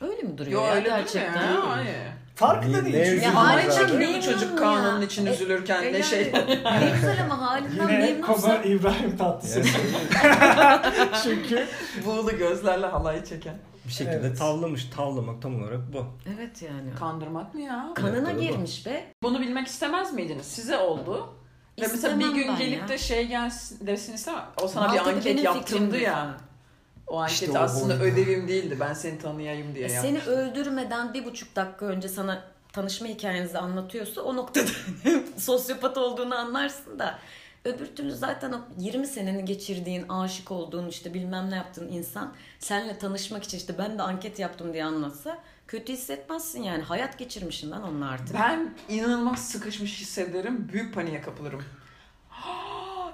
Öyle 0.01 0.21
mi 0.21 0.37
duruyor 0.37 0.61
Yo 0.61 0.67
ya 0.67 0.73
öyle 0.73 0.89
gerçekten? 0.89 1.53
Ya, 1.53 1.69
hayır. 1.69 1.95
Farkında 2.35 2.77
Ne- 2.77 2.85
değil 2.85 2.95
ne 2.95 3.05
çünkü. 3.05 3.17
üzüldün 3.17 3.29
Ama 3.35 3.53
bu 3.93 3.97
Memnun 3.97 4.21
çocuk 4.21 4.49
ya. 4.51 4.55
kanunun 4.55 5.01
için 5.01 5.25
E, 5.25 5.31
üzülürken 5.31 5.83
E 5.83 5.85
ne 5.85 5.89
yani, 5.89 6.03
şey. 6.03 6.33
ne 6.81 6.91
güzel 6.95 7.23
ama 7.23 7.41
halinden 7.41 7.87
Yine 7.89 7.97
memnunsa. 7.99 8.33
Koba 8.33 8.55
İbrahim 8.63 9.17
Tatlıses. 9.17 9.67
çünkü 11.23 11.67
Buğulu 12.05 12.37
gözlerle 12.37 12.85
halay 12.85 13.25
çeken. 13.25 13.55
Bir 13.87 13.91
şekilde 13.91 14.15
Evet. 14.15 14.37
tavlamış. 14.37 14.85
Tavlamak 14.85 15.41
tam 15.41 15.61
olarak 15.63 15.93
bu. 15.93 16.05
Evet 16.37 16.61
yani. 16.61 16.95
Kandırmak 16.99 17.53
mı 17.53 17.61
ya? 17.61 17.91
Kanına 17.95 18.17
Evet, 18.31 18.35
doğru. 18.35 18.41
girmiş 18.41 18.85
be. 18.85 19.05
Bunu 19.23 19.39
bilmek 19.41 19.67
istemez 19.67 20.13
miydiniz? 20.13 20.45
Size 20.45 20.77
oldu. 20.77 21.17
Ve 21.79 21.81
mesela 21.81 21.95
İstemem 21.95 22.19
bir 22.19 22.35
gün 22.35 22.47
ben 22.47 22.57
gelip 22.57 22.81
ya. 22.81 22.87
de 22.87 22.97
şey 22.97 23.27
gelsin 23.27 23.87
desin 23.87 24.13
istemem. 24.13 24.45
O 24.63 24.67
sana 24.67 24.83
bir 24.85 24.89
Maltepe 24.89 25.09
anket 25.15 25.25
benim 25.25 25.43
yaptırdı 25.43 25.65
fikrimdi 25.67 25.97
ya. 26.03 26.37
O 27.07 27.19
anket 27.19 27.33
İşte 27.41 27.51
o 27.51 27.57
aslında 27.61 27.93
oydu. 27.93 28.03
ödevim 28.03 28.47
değildi. 28.47 28.77
Ben 28.79 28.93
seni 28.93 29.19
tanıyayım 29.19 29.75
diye 29.75 29.87
E, 29.87 29.91
yaptım. 29.91 30.11
seni 30.25 30.35
öldürmeden 30.35 31.13
bir 31.13 31.25
buçuk 31.25 31.55
dakika 31.55 31.85
önce 31.85 32.07
sana 32.09 32.43
tanışma 32.73 33.07
hikayenizi 33.07 33.57
anlatıyorsa 33.57 34.21
o 34.21 34.35
noktada 34.35 34.69
sosyopat 35.37 35.97
olduğunu 35.97 36.35
anlarsın 36.35 36.99
da 36.99 37.19
öbür 37.65 37.85
türlü 37.85 38.11
zaten 38.11 38.51
o 38.53 38.59
20 38.77 39.07
seneni 39.07 39.45
geçirdiğin, 39.45 40.09
aşık 40.09 40.51
olduğun 40.51 40.87
işte 40.87 41.13
bilmem 41.13 41.51
ne 41.51 41.55
yaptığın 41.55 41.87
insan 41.87 42.33
seninle 42.59 42.97
tanışmak 42.97 43.43
için 43.43 43.57
işte 43.57 43.77
ben 43.77 43.97
de 43.97 44.01
anket 44.03 44.39
yaptım 44.39 44.73
diye 44.73 44.85
anlatsa 44.85 45.37
kötü 45.67 45.93
hissetmezsin 45.93 46.63
yani. 46.63 46.83
Hayat 46.83 47.19
geçirmişsin 47.19 47.71
lan 47.71 47.83
onunla 47.83 48.07
artık. 48.09 48.33
Ben 48.35 48.73
inanılmaz 48.89 49.47
sıkışmış 49.49 50.01
hissederim. 50.01 50.69
Büyük 50.73 50.93
paniğe 50.93 51.21
kapılırım. 51.21 51.63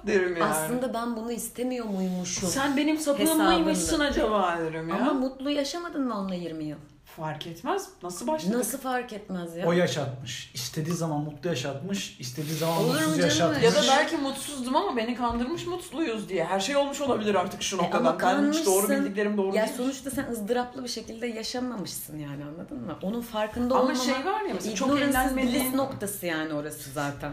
Derim 0.08 0.38
yani. 0.38 0.44
Aslında 0.52 0.94
ben 0.94 1.16
bunu 1.16 1.32
istemiyor 1.32 1.86
muymuşum? 1.86 2.50
Sen 2.50 2.78
benim 2.78 2.98
sapığım 2.98 3.22
Hesabında. 3.26 3.44
mıymışsın 3.52 4.00
acaba 4.00 4.58
derim 4.60 4.90
ya. 4.90 4.96
Ama 4.96 5.14
mutlu 5.14 5.50
yaşamadın 5.50 6.08
mı 6.08 6.18
onunla 6.20 6.36
20 6.36 6.64
yıl? 6.64 6.78
Fark 7.18 7.48
etmez. 7.48 7.90
Nasıl 8.04 8.28
başladık? 8.28 8.58
Nasıl 8.58 8.78
fark 8.78 9.14
etmez 9.14 9.56
ya? 9.56 9.68
o 9.68 9.72
yaşatmış. 9.72 10.52
İstediği 10.54 10.96
zaman 10.96 11.20
mutlu 11.22 11.50
yaşatmış. 11.50 12.16
istediği 12.20 12.56
zaman 12.56 12.78
Olur 12.78 12.86
mu 12.88 12.94
mutsuz 12.94 13.08
canım? 13.18 13.22
yaşatmış. 13.30 13.64
Ya 13.64 13.72
da 13.76 13.82
belki 13.88 14.18
mutsuzdum 14.18 14.76
ama 14.76 14.98
beni 14.98 15.16
kandırmış 15.16 15.66
mutluyuz 15.68 16.30
diye. 16.30 16.46
Her 16.46 16.60
şey 16.60 16.76
olmuş 16.76 17.02
olabilir 17.02 17.36
artık 17.36 17.62
şu 17.64 17.76
E, 17.78 17.80
noktadan. 17.80 18.06
ama 18.06 18.20
ben 18.22 18.52
hiç 18.54 18.66
doğru 18.66 18.76
kanmışsın. 18.82 19.06
bildiklerim 19.06 19.38
doğru 19.38 19.56
Ya 19.56 19.66
değil. 19.66 19.78
sonuçta 19.78 20.10
sen 20.12 20.26
ızdıraplı 20.32 20.84
bir 20.84 20.90
şekilde 20.90 21.28
yaşamamışsın 21.28 22.18
yani 22.20 22.44
anladın 22.46 22.78
mı? 22.86 22.96
Onun 23.02 23.22
farkında 23.22 23.76
Ama 23.76 23.96
şey 23.96 24.14
var 24.26 24.42
ya 24.42 24.54
mesela 24.54 24.76
çok 24.76 24.88
ignorance'ın 24.90 25.38
eğlenmediğin- 25.38 25.52
bliss 25.66 25.74
noktası 25.74 26.26
yani 26.26 26.54
orası 26.54 26.92
zaten. 26.92 27.32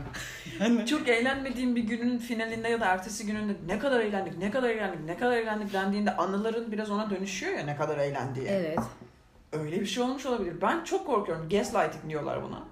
Çok 0.87 1.09
eğlenmediğim 1.09 1.77
bir 1.77 1.83
günün 1.83 2.19
finalinde 2.19 2.69
ya 2.69 2.81
da 2.81 2.85
ertesi 2.87 3.27
gününde 3.27 3.53
ne 3.67 3.79
kadar 3.79 4.01
eğlendik, 4.01 4.39
ne 4.39 4.51
kadar 4.51 4.69
eğlendik, 4.71 5.01
ne 5.05 5.17
kadar 5.17 5.37
eğlendik 5.37 5.73
dendiğinde 5.73 6.17
anıların 6.17 6.73
biraz 6.73 6.91
ona 6.91 7.11
dönüşüyor 7.11 7.59
ya 7.59 7.65
ne 7.65 7.77
kadar 7.77 7.99
eğlendiği. 7.99 8.47
Evet. 8.49 8.79
Öyle 9.53 9.81
bir 9.81 9.87
şey 9.87 10.03
olmuş 10.03 10.27
olabilir. 10.27 10.61
Ben 10.63 10.85
çok 10.85 11.07
korkuyorum. 11.07 11.49
Gaslighting 11.49 12.09
diyorlar 12.09 12.43
buna. 12.43 12.63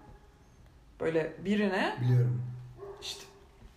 Böyle 1.00 1.32
birine 1.44 1.96
Biliyorum. 2.00 2.42
işte 3.00 3.24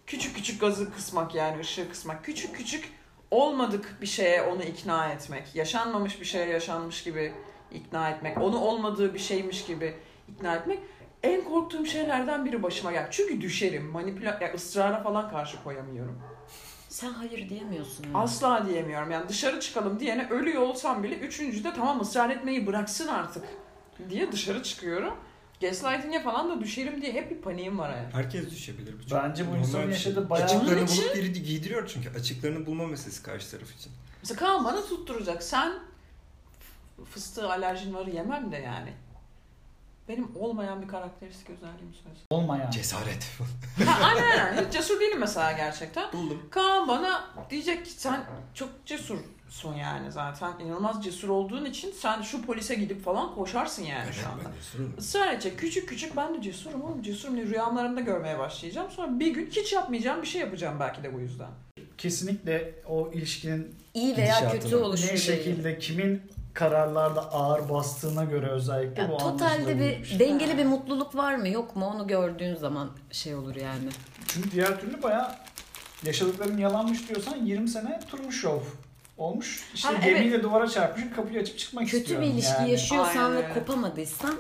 küçük 0.07 0.35
küçük 0.35 0.61
gazı 0.61 0.93
kısmak 0.93 1.35
yani 1.35 1.59
ışığı 1.59 1.89
kısmak. 1.89 2.25
Küçük 2.25 2.55
küçük 2.55 2.93
olmadık 3.31 3.97
bir 4.01 4.07
şeye 4.07 4.41
onu 4.41 4.63
ikna 4.63 5.11
etmek. 5.11 5.55
Yaşanmamış 5.55 6.19
bir 6.19 6.25
şeye 6.25 6.45
yaşanmış 6.45 7.03
gibi 7.03 7.33
ikna 7.71 8.09
etmek. 8.09 8.37
Onu 8.37 8.57
olmadığı 8.57 9.13
bir 9.13 9.19
şeymiş 9.19 9.65
gibi 9.65 9.95
ikna 10.27 10.55
etmek. 10.55 10.79
En 11.23 11.43
korktuğum 11.43 11.85
şeylerden 11.85 12.45
biri 12.45 12.63
başıma 12.63 12.91
geldi. 12.91 13.07
Çünkü 13.11 13.41
düşerim. 13.41 13.85
Manipüla 13.85 14.37
ya 14.41 14.53
ısrara 14.53 15.03
falan 15.03 15.29
karşı 15.29 15.63
koyamıyorum. 15.63 16.21
Sen 16.89 17.11
hayır 17.13 17.49
diyemiyorsun. 17.49 18.03
Yani. 18.03 18.17
Asla 18.17 18.67
diyemiyorum. 18.67 19.11
Yani 19.11 19.29
dışarı 19.29 19.59
çıkalım 19.59 19.99
diyene 19.99 20.29
ölüyor 20.29 20.61
olsam 20.61 21.03
bile 21.03 21.15
üçüncüde 21.15 21.73
tamam 21.73 22.01
ısrar 22.01 22.29
etmeyi 22.29 22.67
bıraksın 22.67 23.07
artık 23.07 23.43
diye 24.09 24.31
dışarı 24.31 24.63
çıkıyorum. 24.63 25.13
Gaslighting'e 25.61 26.23
falan 26.23 26.49
da 26.49 26.61
düşerim 26.61 27.01
diye 27.01 27.13
hep 27.13 27.31
bir 27.31 27.37
paniğim 27.41 27.79
var 27.79 27.89
yani. 27.89 28.07
Herkes 28.13 28.49
düşebilir. 28.51 28.93
Bu 28.99 29.07
çok 29.09 29.23
Bence 29.23 29.43
bu 29.45 29.49
normal 29.49 29.59
insanın 29.61 29.87
bir 29.89 29.93
şey. 29.95 30.11
yaşadığı 30.11 30.29
bayağı- 30.29 30.45
Açıklarını 30.45 30.83
için- 30.85 31.03
bulup 31.03 31.15
biri 31.15 31.35
de 31.35 31.39
giydiriyor 31.39 31.87
çünkü. 31.87 32.09
Açıklarını 32.19 32.65
bulma 32.65 32.87
meselesi 32.87 33.23
karşı 33.23 33.51
taraf 33.51 33.71
için. 33.75 33.91
Mesela 34.21 34.39
Kaan 34.39 34.65
bana 34.65 34.81
tutturacak. 34.85 35.43
Sen 35.43 35.73
fıstığı 37.11 37.49
alerjin 37.51 37.93
var 37.93 38.05
yemem 38.07 38.51
de 38.51 38.57
yani. 38.57 38.93
Benim 40.09 40.27
olmayan 40.35 40.81
bir 40.81 40.87
karakteristik 40.87 41.49
özelliğimi 41.49 41.93
söylesene. 41.93 42.23
Olmayan. 42.29 42.71
Cesaret. 42.71 43.31
Ha, 43.85 44.05
aynen 44.07 44.45
aynen. 44.45 44.65
Hiç 44.65 44.73
cesur 44.73 44.99
değilim 44.99 45.19
mesela 45.19 45.51
gerçekten. 45.51 46.13
Buldum. 46.13 46.41
Kaan 46.51 46.87
bana 46.87 47.27
diyecek 47.49 47.85
ki 47.85 47.91
sen 47.91 48.23
çok 48.53 48.69
cesursun 48.85 49.73
yani 49.79 50.11
zaten. 50.11 50.53
inanılmaz 50.59 51.03
cesur 51.03 51.29
olduğun 51.29 51.65
için 51.65 51.91
sen 51.91 52.21
şu 52.21 52.45
polise 52.45 52.75
gidip 52.75 53.05
falan 53.05 53.35
koşarsın 53.35 53.83
yani 53.83 54.03
Evet 54.05 54.15
şu 54.23 54.29
anda. 54.29 54.41
ben 54.45 54.53
cesurum. 54.61 54.95
Israr 54.97 55.33
edecek. 55.33 55.59
Küçük 55.59 55.89
küçük 55.89 56.17
ben 56.17 56.37
de 56.37 56.41
cesurum 56.41 56.81
oğlum. 56.81 57.01
Cesurum 57.03 57.35
diye 57.35 57.45
rüyalarımda 57.45 58.01
görmeye 58.01 58.39
başlayacağım. 58.39 58.91
Sonra 58.91 59.19
bir 59.19 59.27
gün 59.33 59.49
hiç 59.51 59.73
yapmayacağım 59.73 60.21
bir 60.21 60.27
şey 60.27 60.41
yapacağım 60.41 60.77
belki 60.79 61.03
de 61.03 61.13
bu 61.13 61.19
yüzden. 61.19 61.49
Kesinlikle 61.97 62.73
o 62.87 63.11
ilişkinin 63.13 63.75
İyi 63.93 64.17
veya 64.17 64.51
kötü 64.51 64.75
oluşu 64.75 65.07
ne 65.13 65.17
şekilde 65.17 65.79
kimin 65.79 66.21
kararlarda 66.53 67.21
ağır 67.33 67.69
bastığına 67.69 68.23
göre 68.23 68.47
özellikle 68.49 69.01
Ya, 69.01 69.09
bu 69.11 69.17
totalde 69.17 69.79
bir 69.79 70.19
dengeli 70.19 70.57
bir 70.57 70.65
mutluluk 70.65 71.15
var 71.15 71.35
mı 71.35 71.47
yok 71.49 71.75
mu 71.75 71.85
onu 71.85 72.07
gördüğün 72.07 72.55
zaman 72.55 72.89
şey 73.11 73.35
olur 73.35 73.55
yani. 73.55 73.89
Çünkü 74.27 74.51
diğer 74.51 74.79
türlü 74.81 75.03
bayağı 75.03 75.31
yaşadıkların 76.05 76.57
yalanmış 76.57 77.09
diyorsan 77.09 77.35
20 77.45 77.69
sene 77.69 77.99
turmuş 78.11 78.41
şov 78.41 78.59
olmuş. 79.17 79.63
İşte 79.75 79.87
Ha, 79.89 80.05
gemiyle 80.05 80.43
duvara 80.43 80.67
çarpmış 80.67 81.05
kapıyı 81.15 81.41
açıp 81.41 81.57
çıkmak 81.59 81.85
Kötü 81.85 81.97
istiyorum. 81.97 82.27
bir 82.27 82.33
ilişki 82.33 82.53
yani. 82.53 82.71
yaşıyorsan 82.71 83.31
Aynen 83.31 83.37
ve 83.49 83.53
kopamadıysan 83.53 84.35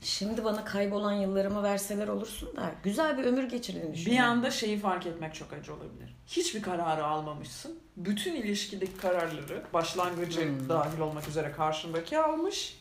şimdi 0.00 0.44
bana 0.44 0.64
kaybolan 0.64 1.12
yıllarımı 1.12 1.62
verseler 1.62 2.08
olursun 2.08 2.56
da 2.56 2.72
güzel 2.82 3.18
bir 3.18 3.24
ömür 3.24 3.48
geçirdiğini 3.48 3.88
Bir 3.88 3.94
düşünüyorum. 3.94 4.30
anda 4.30 4.50
şeyi 4.50 4.78
fark 4.78 5.06
etmek 5.06 5.34
çok 5.34 5.52
acı 5.52 5.74
olabilir. 5.74 6.16
Hiçbir 6.26 6.62
kararı 6.62 7.04
almamışsın. 7.06 7.78
Bütün 7.96 8.34
ilişkideki 8.34 8.96
kararları 8.96 9.62
başlangıcı 9.72 10.40
Hmm. 10.48 10.68
dahil 10.68 11.00
olmak 11.00 11.28
üzere 11.28 11.52
karşındaki 11.52 12.18
almış. 12.18 12.78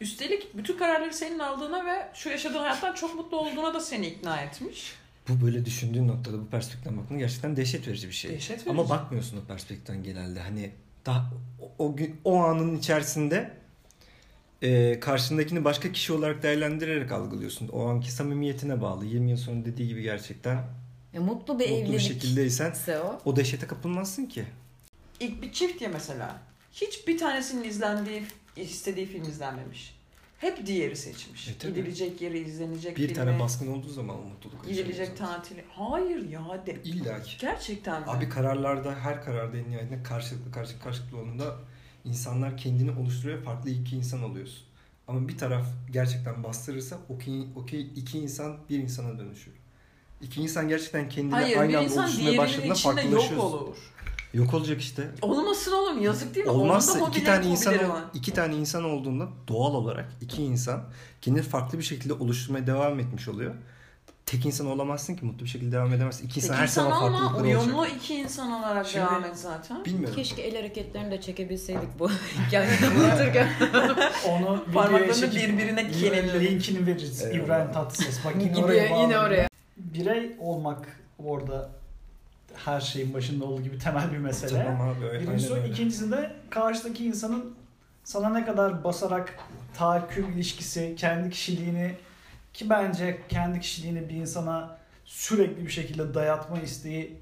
Üstelik 0.00 0.56
bütün 0.56 0.76
kararları 0.78 1.14
senin 1.14 1.38
aldığına 1.38 1.86
ve 1.86 2.08
şu 2.14 2.28
yaşadığın 2.28 2.58
hayattan 2.58 2.94
çok 2.94 3.14
mutlu 3.14 3.36
olduğuna 3.36 3.74
da 3.74 3.80
seni 3.80 4.06
ikna 4.06 4.40
etmiş. 4.40 4.92
Bu 5.28 5.46
böyle 5.46 5.64
düşündüğün 5.64 6.08
noktada 6.08 6.38
bu 6.40 6.46
perspektiften 6.46 6.98
baktığında 6.98 7.18
gerçekten 7.18 7.56
dehşet 7.56 7.88
verici 7.88 8.08
bir 8.08 8.12
şey. 8.12 8.30
Dehşet 8.30 8.56
verici. 8.58 8.70
Ama 8.70 8.88
bakmıyorsun 8.88 9.36
o 9.44 9.46
perspektiften 9.46 10.02
genelde. 10.02 10.40
Hani 10.40 10.70
daha 11.06 11.30
o, 11.60 11.84
o 11.84 11.96
gün 11.96 12.20
o 12.24 12.36
anın 12.42 12.76
içerisinde 12.78 13.50
e, 14.64 15.00
karşındakini 15.00 15.64
başka 15.64 15.92
kişi 15.92 16.12
olarak 16.12 16.42
değerlendirerek 16.42 17.12
algılıyorsun. 17.12 17.68
O 17.68 17.86
anki 17.86 18.12
samimiyetine 18.12 18.82
bağlı. 18.82 19.04
20 19.06 19.30
yıl 19.30 19.38
sonra 19.38 19.64
dediği 19.64 19.88
gibi 19.88 20.02
gerçekten 20.02 20.62
Ya 21.12 21.20
mutlu 21.20 21.58
bir 21.58 21.70
mutlu 21.70 21.82
bir 21.82 21.84
evlilik 21.84 22.00
şekildeysen 22.00 22.72
ise 22.72 23.00
o. 23.00 23.20
o 23.24 23.36
dehşete 23.36 23.66
kapılmazsın 23.66 24.26
ki. 24.26 24.44
İlk 25.20 25.42
bir 25.42 25.52
çift 25.52 25.82
ya 25.82 25.88
mesela. 25.88 26.42
Hiç 26.72 27.08
bir 27.08 27.18
tanesinin 27.18 27.64
izlendiği, 27.64 28.22
istediği 28.56 29.06
film 29.06 29.22
izlenmemiş. 29.22 29.94
Hep 30.38 30.66
diğeri 30.66 30.96
seçmiş. 30.96 31.48
E, 31.48 31.58
tabii. 31.58 31.74
Gidilecek 31.74 32.20
yeri, 32.20 32.38
izlenecek 32.38 32.96
Bir 32.96 33.02
filmi, 33.02 33.14
tane 33.14 33.40
baskın 33.40 33.72
olduğu 33.72 33.88
zaman 33.88 34.16
o 34.18 34.22
mutluluk 34.22 34.66
gidilecek 34.68 35.16
tatili. 35.16 35.64
Hayır 35.70 36.28
ya 36.30 36.66
de. 36.66 36.76
İlla 36.84 37.22
ki. 37.22 37.36
Gerçekten 37.40 38.00
mi? 38.00 38.06
Abi 38.08 38.28
kararlarda 38.28 38.94
her 38.94 39.24
kararda 39.24 39.58
en 39.58 39.70
nihayetinde 39.70 40.02
karşılıklı 40.02 40.52
karşı 40.52 40.78
karşılıklı 40.80 41.18
olduğunda 41.18 41.56
insanlar 42.04 42.56
kendini 42.56 42.90
oluşturuyor 42.90 43.42
farklı 43.42 43.70
iki 43.70 43.96
insan 43.96 44.22
oluyorsun. 44.22 44.62
Ama 45.08 45.28
bir 45.28 45.38
taraf 45.38 45.66
gerçekten 45.92 46.44
bastırırsa 46.44 46.98
okey, 47.08 47.46
okey 47.56 47.88
iki 47.96 48.18
insan 48.18 48.56
bir 48.70 48.78
insana 48.78 49.18
dönüşür. 49.18 49.52
İki 50.20 50.42
insan 50.42 50.68
gerçekten 50.68 51.08
kendini 51.08 51.32
Hayır 51.32 51.56
aynı 51.56 51.78
anda 51.78 52.08
diğerinin 52.16 52.38
başladığında 52.38 52.74
içinde 52.74 52.90
yok 52.90 52.96
farklılaşıyorsun. 53.02 53.58
olur. 53.58 53.76
Yok 54.34 54.54
olacak 54.54 54.80
işte. 54.80 55.10
Olmasın 55.22 55.72
oğlum 55.72 56.02
yazık 56.02 56.34
değil 56.34 56.46
mi? 56.46 56.52
Olmazsa 56.52 56.92
Onun 56.92 57.06
da 57.06 57.08
iki 57.16 57.24
tane 57.24 57.46
insan 57.46 57.74
iki 58.14 58.32
tane 58.32 58.56
insan 58.56 58.84
olduğunda 58.84 59.28
doğal 59.48 59.74
olarak 59.74 60.12
iki 60.20 60.42
insan 60.42 60.84
kendini 61.20 61.42
farklı 61.42 61.78
bir 61.78 61.84
şekilde 61.84 62.12
oluşturmaya 62.12 62.66
devam 62.66 63.00
etmiş 63.00 63.28
oluyor. 63.28 63.54
Tek 64.36 64.46
insan 64.46 64.66
olamazsın 64.66 65.14
ki 65.16 65.24
mutlu 65.24 65.44
bir 65.44 65.50
şekilde 65.50 65.72
devam 65.72 65.92
edemezsin. 65.92 66.26
İki 66.26 66.40
insan 66.40 66.50
Tek 66.50 66.58
her 66.58 66.62
insan 66.62 66.82
zaman 66.84 67.02
olma, 67.02 67.18
farklılıklar 67.18 67.44
uyumlu 67.44 67.78
olacak. 67.78 67.96
iki 67.96 68.14
insan 68.14 68.52
olarak 68.52 68.86
Şimdi- 68.86 69.04
devam 69.06 69.24
et 69.24 69.36
zaten. 69.36 69.84
Bilmiyorum. 69.84 70.16
Keşke 70.16 70.42
el 70.42 70.56
hareketlerini 70.56 71.10
de 71.10 71.20
çekebilseydik 71.20 71.98
bu 71.98 72.10
hikayeyi 72.46 72.78
anlatırken. 72.86 73.48
Onu 74.28 74.40
videoya 74.42 74.64
Parmaklarını 74.74 75.14
çekip 75.14 75.42
birbirine 75.48 75.90
kenetledim. 75.90 76.40
linkini 76.54 76.86
veririz. 76.86 77.22
Eyvallah. 77.22 77.44
İbrahim 77.44 77.72
Tatlıses. 77.72 78.24
Bak 78.24 78.32
yine 78.34 78.44
Gidiyor, 78.48 78.68
oraya 78.68 79.02
yine 79.02 79.18
oraya. 79.18 79.48
Birey 79.76 80.36
olmak 80.40 81.00
orada 81.24 81.68
her 82.64 82.80
şeyin 82.80 83.14
başında 83.14 83.44
olduğu 83.44 83.62
gibi 83.62 83.78
temel 83.78 84.12
bir 84.12 84.18
mesele. 84.18 84.64
Tamam 84.64 84.88
abi 84.88 85.04
öyle. 85.06 85.20
Birincisi 85.26 85.50
o. 85.50 85.54
aynen 85.54 85.64
öyle. 85.64 85.74
ikincisi 85.74 86.12
de 86.12 86.32
karşıdaki 86.50 87.04
insanın 87.06 87.54
sana 88.04 88.28
ne 88.28 88.44
kadar 88.46 88.84
basarak 88.84 89.38
tahakküm 89.78 90.32
ilişkisi, 90.32 90.94
kendi 90.98 91.30
kişiliğini 91.30 91.94
ki 92.54 92.70
bence 92.70 93.20
kendi 93.28 93.60
kişiliğini 93.60 94.08
bir 94.08 94.14
insana 94.14 94.78
sürekli 95.04 95.64
bir 95.66 95.70
şekilde 95.70 96.14
dayatma 96.14 96.60
isteği 96.60 97.16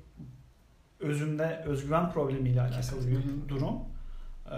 özünde 1.01 1.63
özgüven 1.67 2.13
problemiyle 2.13 2.61
alakalı 2.61 3.07
bir 3.11 3.49
durum. 3.49 3.75
Ee, 4.51 4.57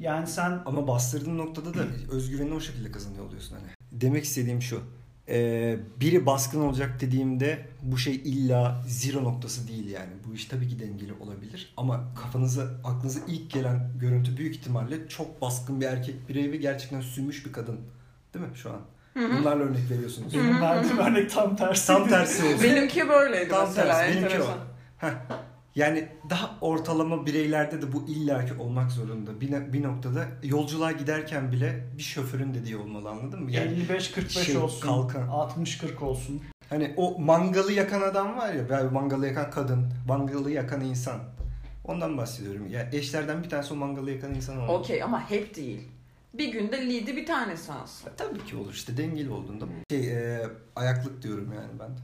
yani 0.00 0.26
sen 0.26 0.62
Ama 0.66 0.88
bastırdığın 0.88 1.38
noktada 1.38 1.74
da 1.74 1.82
özgüvenini 2.10 2.54
o 2.54 2.60
şekilde 2.60 2.92
kazanıyor 2.92 3.24
oluyorsun 3.24 3.56
hani. 3.56 3.66
Demek 3.92 4.24
istediğim 4.24 4.62
şu. 4.62 4.82
e, 5.28 5.78
biri 6.00 6.26
baskın 6.26 6.60
olacak 6.60 7.00
dediğimde 7.00 7.66
bu 7.82 7.98
şey 7.98 8.14
illa 8.14 8.82
zero 8.88 9.24
noktası 9.24 9.68
değil 9.68 9.90
yani. 9.90 10.12
Bu 10.28 10.34
iş 10.34 10.44
tabii 10.44 10.68
ki 10.68 10.78
dengeli 10.78 11.12
olabilir. 11.12 11.74
Ama 11.76 12.14
kafanıza, 12.22 12.62
aklınıza 12.84 13.20
ilk 13.28 13.50
gelen 13.50 13.92
görüntü 14.00 14.36
büyük 14.36 14.56
ihtimalle 14.56 15.08
çok 15.08 15.40
baskın 15.42 15.80
bir 15.80 15.86
erkek 15.86 16.28
birey 16.28 16.52
ve 16.52 16.56
gerçekten 16.56 17.00
sünmüş 17.00 17.46
bir 17.46 17.52
kadın. 17.52 17.80
Değil 18.34 18.46
mi 18.46 18.56
şu 18.56 18.70
an? 18.70 18.80
Bunlarla 19.16 19.64
örnek 19.64 19.90
veriyorsunuz. 19.90 20.34
benim 20.34 20.60
verdiğim 20.60 20.98
örnek 20.98 21.30
tam 21.30 21.56
tersi. 21.56 21.86
Tam 21.86 22.08
tersi 22.08 22.44
olsun. 22.44 22.62
Benimki 22.62 23.08
böyleydi 23.08 23.48
Tam 23.50 23.68
mesela. 23.68 23.86
tersi, 23.86 24.02
benimki 24.14 24.24
enteresan. 24.34 24.58
Heh. 24.98 25.10
Yani 25.74 26.08
daha 26.30 26.50
ortalama 26.60 27.26
bireylerde 27.26 27.82
de 27.82 27.92
bu 27.92 28.04
illaki 28.08 28.54
olmak 28.54 28.92
zorunda. 28.92 29.40
Bir, 29.40 29.72
bir 29.72 29.82
noktada 29.82 30.26
yolculuğa 30.42 30.92
giderken 30.92 31.52
bile 31.52 31.84
bir 31.98 32.02
şoförün 32.02 32.54
dediği 32.54 32.76
olmalı 32.76 33.08
anladın 33.08 33.42
mı? 33.42 33.52
Yani 33.52 33.70
55-45 33.88 34.28
şey, 34.28 34.56
olsun. 34.56 34.80
kalkan. 34.80 35.28
60-40 35.28 36.04
olsun. 36.04 36.42
Hani 36.68 36.94
o 36.96 37.18
mangalı 37.18 37.72
yakan 37.72 38.00
adam 38.00 38.36
var 38.36 38.52
ya, 38.52 38.62
yani 38.70 38.90
mangalı 38.90 39.26
yakan 39.26 39.50
kadın, 39.50 39.92
mangalı 40.08 40.50
yakan 40.50 40.80
insan. 40.80 41.16
Ondan 41.84 42.18
bahsediyorum. 42.18 42.68
Ya 42.70 42.88
eşlerden 42.92 43.42
bir 43.42 43.48
tanesi 43.48 43.74
o 43.74 43.76
mangalı 43.76 44.10
yakan 44.10 44.34
insan 44.34 44.56
olmalı. 44.56 44.72
Okey 44.72 45.02
ama 45.02 45.30
hep 45.30 45.56
değil. 45.56 45.80
Bir 46.34 46.48
günde 46.48 46.76
lead'i 46.88 47.16
bir 47.16 47.26
tanesi 47.26 47.72
alsın. 47.72 48.10
Tabii 48.16 48.44
ki 48.44 48.56
olur 48.56 48.72
işte 48.72 48.96
dengeli 48.96 49.30
olduğunda. 49.30 49.64
Şey 49.90 50.12
e, 50.12 50.46
ayaklık 50.76 51.22
diyorum 51.22 51.52
yani 51.52 51.78
ben. 51.80 51.88
de. 51.88 52.00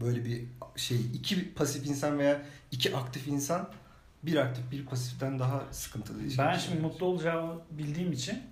Böyle 0.00 0.24
bir 0.24 0.44
şey 0.76 1.00
iki 1.14 1.54
pasif 1.54 1.86
insan 1.86 2.18
veya 2.18 2.42
iki 2.70 2.96
aktif 2.96 3.28
insan 3.28 3.68
bir 4.22 4.36
aktif 4.36 4.70
bir 4.70 4.86
pasiften 4.86 5.38
daha 5.38 5.64
sıkıntılı. 5.70 6.18
Ben 6.38 6.58
şimdi 6.58 6.80
mutlu 6.80 7.06
olacağımı 7.06 7.60
bildiğim 7.70 8.12
için 8.12 8.42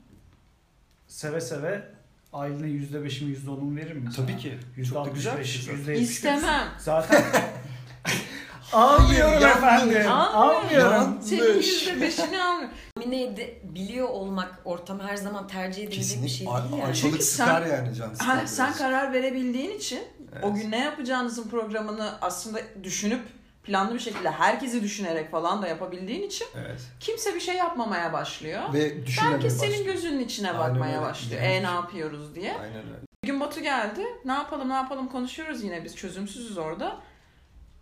seve 1.07 1.41
seve 1.41 1.89
ailenin 2.33 2.89
%5'imi 2.89 3.37
%10'umu 3.37 3.77
veririm 3.77 4.03
mesela. 4.05 4.27
Tabii 4.27 4.39
ki. 4.39 4.59
Yüzde 4.77 4.99
altmış 4.99 5.25
şey. 5.25 5.37
beş, 5.39 5.61
zaten. 5.61 5.79
yüzde 5.79 5.99
İstemem. 5.99 6.69
Zaten 6.79 7.25
almıyorum 8.73 9.47
efendim. 9.49 10.11
Almıyorum. 10.11 11.19
Senin 11.23 11.55
yüzde 11.57 12.01
beşini 12.01 12.43
almıyor. 12.43 12.71
Domine 13.09 13.23
ede- 13.23 13.55
biliyor 13.63 14.09
olmak 14.09 14.55
ortamı 14.65 15.03
her 15.09 15.17
zaman 15.17 15.49
tercih 15.49 15.83
edilecek 15.83 16.23
bir 16.23 16.29
şey 16.29 16.47
Kesinlikle. 16.47 16.71
değil 16.71 16.83
Al- 16.83 16.87
yani. 16.87 16.97
Çünkü 16.97 17.23
sıkar 17.23 17.63
sen- 17.63 17.77
yani 17.77 17.95
can 17.95 18.13
sıkar 18.15 18.27
Ha, 18.29 18.39
biraz. 18.39 18.57
sen 18.57 18.73
karar 18.73 19.13
verebildiğin 19.13 19.79
için 19.79 20.01
Evet. 20.33 20.45
o 20.45 20.55
gün 20.55 20.71
ne 20.71 20.79
yapacağınızın 20.79 21.49
programını 21.49 22.15
aslında 22.21 22.61
düşünüp 22.83 23.21
planlı 23.63 23.95
bir 23.95 23.99
şekilde 23.99 24.31
herkesi 24.31 24.83
düşünerek 24.83 25.31
falan 25.31 25.63
da 25.63 25.69
yapabildiğin 25.69 26.23
için 26.23 26.47
Evet. 26.57 26.81
kimse 27.01 27.35
bir 27.35 27.41
şey 27.41 27.57
yapmamaya 27.57 28.13
başlıyor. 28.13 28.63
Ve 28.75 29.07
düşünmemeye 29.07 29.37
Herkes 29.37 29.59
senin 29.61 29.73
başlıyor. 29.73 29.95
gözünün 29.95 30.21
içine 30.21 30.51
Aynen 30.51 30.61
bakmaya 30.75 30.97
öyle. 30.99 31.07
başlıyor. 31.07 31.43
Yani- 31.43 31.53
E 31.55 31.63
ne 31.63 31.67
yapıyoruz 31.71 32.35
diye. 32.35 32.53
Aynen 32.61 32.77
öyle. 32.77 32.99
Bir 33.25 33.29
gün 33.29 33.41
Batu 33.41 33.61
geldi. 33.61 34.03
Ne 34.25 34.33
yapalım 34.33 34.69
ne 34.69 34.75
yapalım 34.75 35.09
konuşuyoruz 35.09 35.63
yine 35.63 35.85
biz 35.85 35.97
çözümsüzüz 35.97 36.59
orada. 36.59 36.97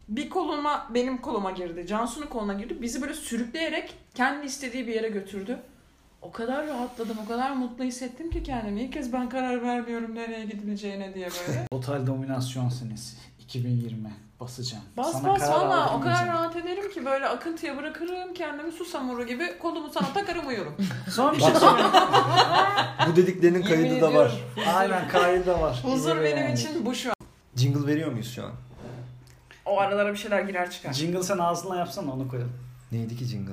Bir 0.09 0.31
koluma 0.31 0.87
benim 0.95 1.21
koluma 1.21 1.51
girdi. 1.51 1.87
Cansu'nun 1.87 2.27
koluna 2.27 2.55
girdi. 2.55 2.77
Bizi 2.83 3.03
böyle 3.03 3.14
sürükleyerek 3.14 3.95
kendi 4.14 4.47
istediği 4.47 4.87
bir 4.87 4.95
yere 4.95 5.09
götürdü. 5.09 5.59
O 6.23 6.33
kadar 6.33 6.66
rahatladım, 6.66 7.16
o 7.25 7.29
kadar 7.29 7.51
mutlu 7.51 7.85
hissettim 7.85 8.31
ki 8.31 8.42
kendimi. 8.42 8.83
İlk 8.83 8.92
kez 8.92 9.12
ben 9.12 9.29
karar 9.29 9.62
vermiyorum 9.62 10.14
nereye 10.14 10.45
gidileceğine 10.45 11.14
diye 11.14 11.29
böyle. 11.49 11.66
Total 11.71 12.07
dominasyon 12.07 12.69
senesi 12.69 13.16
2020 13.40 14.12
basacağım. 14.40 14.85
Bas 14.97 15.12
Sana 15.12 15.29
bas 15.29 15.51
valla 15.51 15.97
o 15.97 16.01
kadar 16.01 16.27
rahat 16.27 16.57
ederim 16.57 16.90
ki 16.90 17.05
böyle 17.05 17.27
akıntıya 17.29 17.77
bırakırım 17.77 18.35
kendimi 18.35 18.73
su 18.73 18.85
samuru 18.85 19.27
gibi 19.27 19.59
kolumu 19.59 19.90
sana 19.90 20.12
takarım 20.12 20.47
uyurum. 20.47 20.75
Son 21.11 21.35
bir 21.35 21.40
şey 21.40 21.55
söyleyeyim. 21.55 21.90
Bu 23.09 23.16
dediklerinin 23.16 23.62
kaydı 23.62 24.01
da 24.01 24.14
var. 24.14 24.33
Aynen 24.77 25.09
kaydı 25.09 25.47
da 25.47 25.61
var. 25.61 25.81
Huzur 25.83 26.23
benim 26.23 26.45
yani. 26.45 26.55
için 26.55 26.87
bu 26.87 26.95
şu 26.95 27.09
an. 27.09 27.16
Jingle 27.57 27.87
veriyor 27.87 28.12
muyuz 28.12 28.35
şu 28.35 28.45
an? 28.45 28.53
O 29.66 29.81
aralara 29.81 30.12
bir 30.12 30.18
şeyler 30.18 30.40
girer 30.40 30.70
çıkar. 30.70 30.92
Jingle 30.92 31.22
sen 31.22 31.38
ağzına 31.38 31.76
yapsana 31.76 32.12
onu 32.12 32.29
koyalım. 32.29 32.52
Neydi 32.92 33.16
ki 33.16 33.24
jingle? 33.24 33.52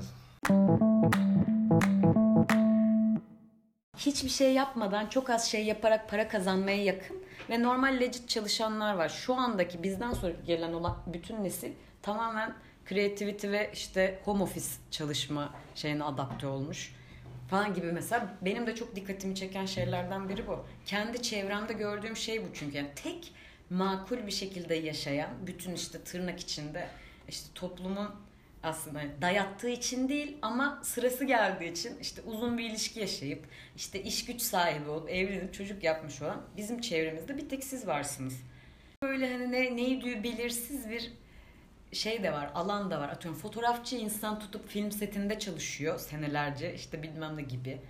hiçbir 4.06 4.30
şey 4.30 4.54
yapmadan 4.54 5.08
çok 5.08 5.30
az 5.30 5.52
şey 5.52 5.66
yaparak 5.66 6.10
para 6.10 6.28
kazanmaya 6.28 6.84
yakın 6.84 7.24
ve 7.50 7.64
normal 7.64 8.00
legit 8.00 8.30
çalışanlar 8.30 8.94
var. 8.94 9.10
Şu 9.10 9.36
andaki 9.36 9.84
bizden 9.84 10.14
sonra 10.14 10.34
gelen 10.48 10.74
olan 10.74 10.98
bütün 11.14 11.44
nesil 11.44 11.72
tamamen 12.02 12.54
creativity 12.90 13.48
ve 13.48 13.72
işte 13.74 14.20
home 14.26 14.44
office 14.44 14.66
çalışma 14.92 15.54
şeyine 15.76 16.04
adapte 16.04 16.48
olmuş 16.48 16.96
falan 17.50 17.74
gibi 17.74 17.92
mesela 17.92 18.34
benim 18.42 18.68
de 18.68 18.76
çok 18.76 18.96
dikkatimi 18.96 19.36
çeken 19.36 19.66
şeylerden 19.66 20.30
biri 20.30 20.48
bu. 20.48 20.66
Kendi 20.86 21.22
çevremde 21.22 21.74
gördüğüm 21.74 22.16
şey 22.16 22.44
bu 22.44 22.48
çünkü 22.54 22.78
yani 22.78 22.90
tek 22.96 23.34
makul 23.70 24.28
bir 24.28 24.32
şekilde 24.32 24.76
yaşayan 24.76 25.30
bütün 25.48 25.74
işte 25.74 26.04
tırnak 26.04 26.40
içinde 26.40 26.88
işte 27.30 27.50
toplumun 27.56 28.10
aslında 28.64 29.02
dayattığı 29.22 29.70
için 29.70 30.10
değil 30.10 30.38
ama 30.42 30.80
sırası 30.84 31.26
geldiği 31.26 31.72
için 31.72 32.00
işte 32.02 32.22
uzun 32.22 32.58
bir 32.58 32.70
ilişki 32.70 33.00
yaşayıp 33.00 33.46
işte 33.76 34.04
iş 34.04 34.26
güç 34.26 34.42
sahibi 34.42 34.90
olup 34.90 35.10
evlenip 35.10 35.54
çocuk 35.54 35.84
yapmış 35.84 36.22
olan 36.22 36.42
bizim 36.58 36.82
çevremizde 36.82 37.38
bir 37.38 37.50
tek 37.50 37.64
siz 37.64 37.88
varsınız. 37.88 38.34
Böyle 39.04 39.34
hani 39.34 39.52
ne, 39.52 39.76
neydi 39.76 40.24
belirsiz 40.24 40.90
bir 40.90 41.12
şey 41.92 42.24
de 42.24 42.32
var, 42.32 42.52
alan 42.56 42.92
da 42.92 43.00
var. 43.00 43.10
Atıyorum 43.10 43.40
fotoğrafçı 43.40 43.96
insan 43.96 44.40
tutup 44.40 44.70
film 44.70 44.92
setinde 44.92 45.40
çalışıyor 45.40 46.00
senelerce 46.00 46.74
işte 46.74 47.04
bilmem 47.04 47.38
ne 47.38 47.42
gibi. 47.42 47.82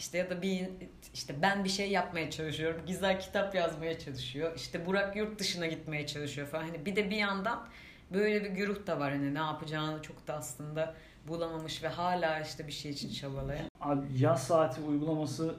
İşte 0.00 0.18
ya 0.18 0.30
da 0.30 0.42
bir 0.42 0.68
işte 1.14 1.34
ben 1.42 1.64
bir 1.64 1.68
şey 1.68 1.90
yapmaya 1.90 2.30
çalışıyorum. 2.30 2.80
Güzel 2.86 3.20
kitap 3.20 3.54
yazmaya 3.54 3.98
çalışıyor. 3.98 4.52
İşte 4.56 4.86
Burak 4.86 5.16
yurt 5.16 5.38
dışına 5.38 5.66
gitmeye 5.66 6.06
çalışıyor 6.06 6.46
falan. 6.46 6.62
Hani 6.62 6.86
bir 6.86 6.96
de 6.96 7.10
bir 7.10 7.16
yandan 7.16 7.66
böyle 8.12 8.44
bir 8.44 8.50
güruh 8.50 8.86
da 8.86 9.00
var 9.00 9.12
hani 9.12 9.34
ne 9.34 9.38
yapacağını 9.38 10.02
çok 10.02 10.28
da 10.28 10.34
aslında 10.34 10.94
bulamamış 11.28 11.82
ve 11.82 11.88
hala 11.88 12.40
işte 12.40 12.66
bir 12.66 12.72
şey 12.72 12.90
için 12.90 13.12
çabalayan. 13.12 13.66
Abi 13.80 14.06
yaz 14.18 14.46
saati 14.46 14.80
uygulaması 14.80 15.54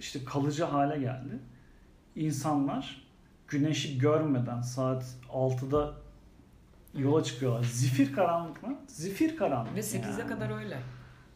işte 0.00 0.24
kalıcı 0.24 0.64
hale 0.64 0.98
geldi. 0.98 1.38
İnsanlar 2.16 3.06
güneşi 3.48 3.98
görmeden 3.98 4.60
saat 4.60 5.04
6'da 5.32 5.94
yola 6.94 7.24
çıkıyorlar. 7.24 7.62
Zifir 7.64 8.12
karanlık 8.12 8.62
mı? 8.62 8.78
Zifir 8.86 9.36
karanlık. 9.36 9.74
Ve 9.74 9.80
8'e 9.80 10.10
yani. 10.10 10.26
kadar 10.26 10.58
öyle. 10.58 10.78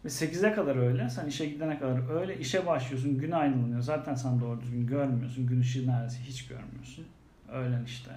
Ve 0.05 0.09
8'e 0.09 0.53
kadar 0.53 0.77
öyle. 0.77 1.11
Sen 1.11 1.27
işe 1.27 1.47
gidene 1.47 1.79
kadar 1.79 2.21
öyle. 2.21 2.39
işe 2.39 2.67
başlıyorsun. 2.67 3.19
Gün 3.19 3.31
aydınlanıyor. 3.31 3.81
Zaten 3.81 4.15
sen 4.15 4.41
doğru 4.41 4.61
düzgün 4.61 4.87
görmüyorsun. 4.87 5.47
Gün 5.47 5.61
ışığı 5.61 5.87
neredeyse 5.87 6.23
hiç 6.23 6.47
görmüyorsun. 6.47 7.07
Öğlen 7.49 7.85
işte. 7.85 8.11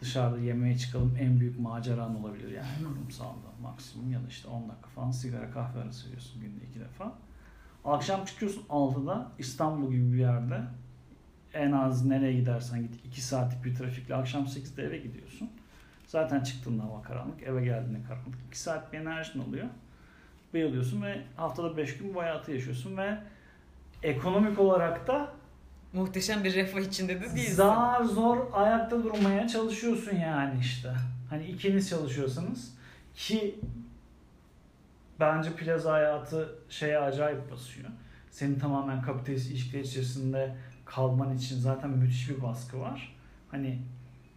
Dışarıda 0.00 0.38
yemeğe 0.38 0.78
çıkalım 0.78 1.16
en 1.20 1.40
büyük 1.40 1.60
maceran 1.60 2.16
olabilir 2.16 2.50
yani 2.50 2.68
kurumsalda 2.88 3.48
maksimum 3.62 4.12
ya 4.12 4.18
da 4.18 4.28
işte 4.28 4.48
10 4.48 4.68
dakika 4.68 4.88
falan 4.88 5.10
sigara 5.10 5.50
kahve 5.50 5.80
arası 5.80 6.06
veriyorsun 6.06 6.40
günde 6.40 6.64
iki 6.70 6.80
defa. 6.80 7.12
Akşam 7.84 8.24
çıkıyorsun 8.24 8.62
6'da 8.68 9.32
İstanbul 9.38 9.92
gibi 9.92 10.12
bir 10.12 10.18
yerde 10.18 10.62
en 11.54 11.72
az 11.72 12.04
nereye 12.04 12.32
gidersen 12.32 12.82
git 12.82 13.06
2 13.06 13.20
saatlik 13.22 13.64
bir 13.64 13.74
trafikle 13.74 14.14
akşam 14.14 14.44
8'de 14.44 14.82
eve 14.82 14.98
gidiyorsun. 14.98 15.50
Zaten 16.06 16.40
çıktığında 16.40 16.84
hava 16.84 17.02
karanlık, 17.02 17.42
eve 17.42 17.64
geldiğinde 17.64 18.02
karanlık. 18.08 18.34
2 18.48 18.58
saat 18.58 18.92
bir 18.92 18.98
enerjin 18.98 19.40
oluyor. 19.40 19.66
Bayılıyorsun 20.54 21.02
ve 21.02 21.22
haftada 21.36 21.76
5 21.76 21.98
gün 21.98 22.14
bu 22.14 22.20
hayatı 22.22 22.52
yaşıyorsun 22.52 22.96
ve 22.96 23.18
ekonomik 24.02 24.58
olarak 24.58 25.06
da 25.06 25.32
Muhteşem 25.92 26.44
bir 26.44 26.54
refah 26.54 26.80
içinde 26.80 27.16
de 27.20 27.20
değilsin. 27.20 27.54
zar 27.54 28.04
zor 28.04 28.46
ayakta 28.52 29.04
durmaya 29.04 29.48
çalışıyorsun 29.48 30.16
yani 30.16 30.60
işte. 30.60 30.92
Hani 31.30 31.46
ikiniz 31.46 31.90
çalışıyorsanız 31.90 32.74
ki 33.14 33.60
bence 35.20 35.52
plaza 35.52 35.92
hayatı 35.92 36.58
şeye 36.68 36.98
acayip 36.98 37.50
basıyor. 37.52 37.88
Senin 38.30 38.58
tamamen 38.58 39.02
kapitalist 39.02 39.50
ilişkiler 39.50 39.80
içerisinde 39.80 40.56
kalman 40.84 41.36
için 41.36 41.58
zaten 41.58 41.90
müthiş 41.90 42.30
bir 42.30 42.42
baskı 42.42 42.80
var. 42.80 43.16
Hani 43.50 43.78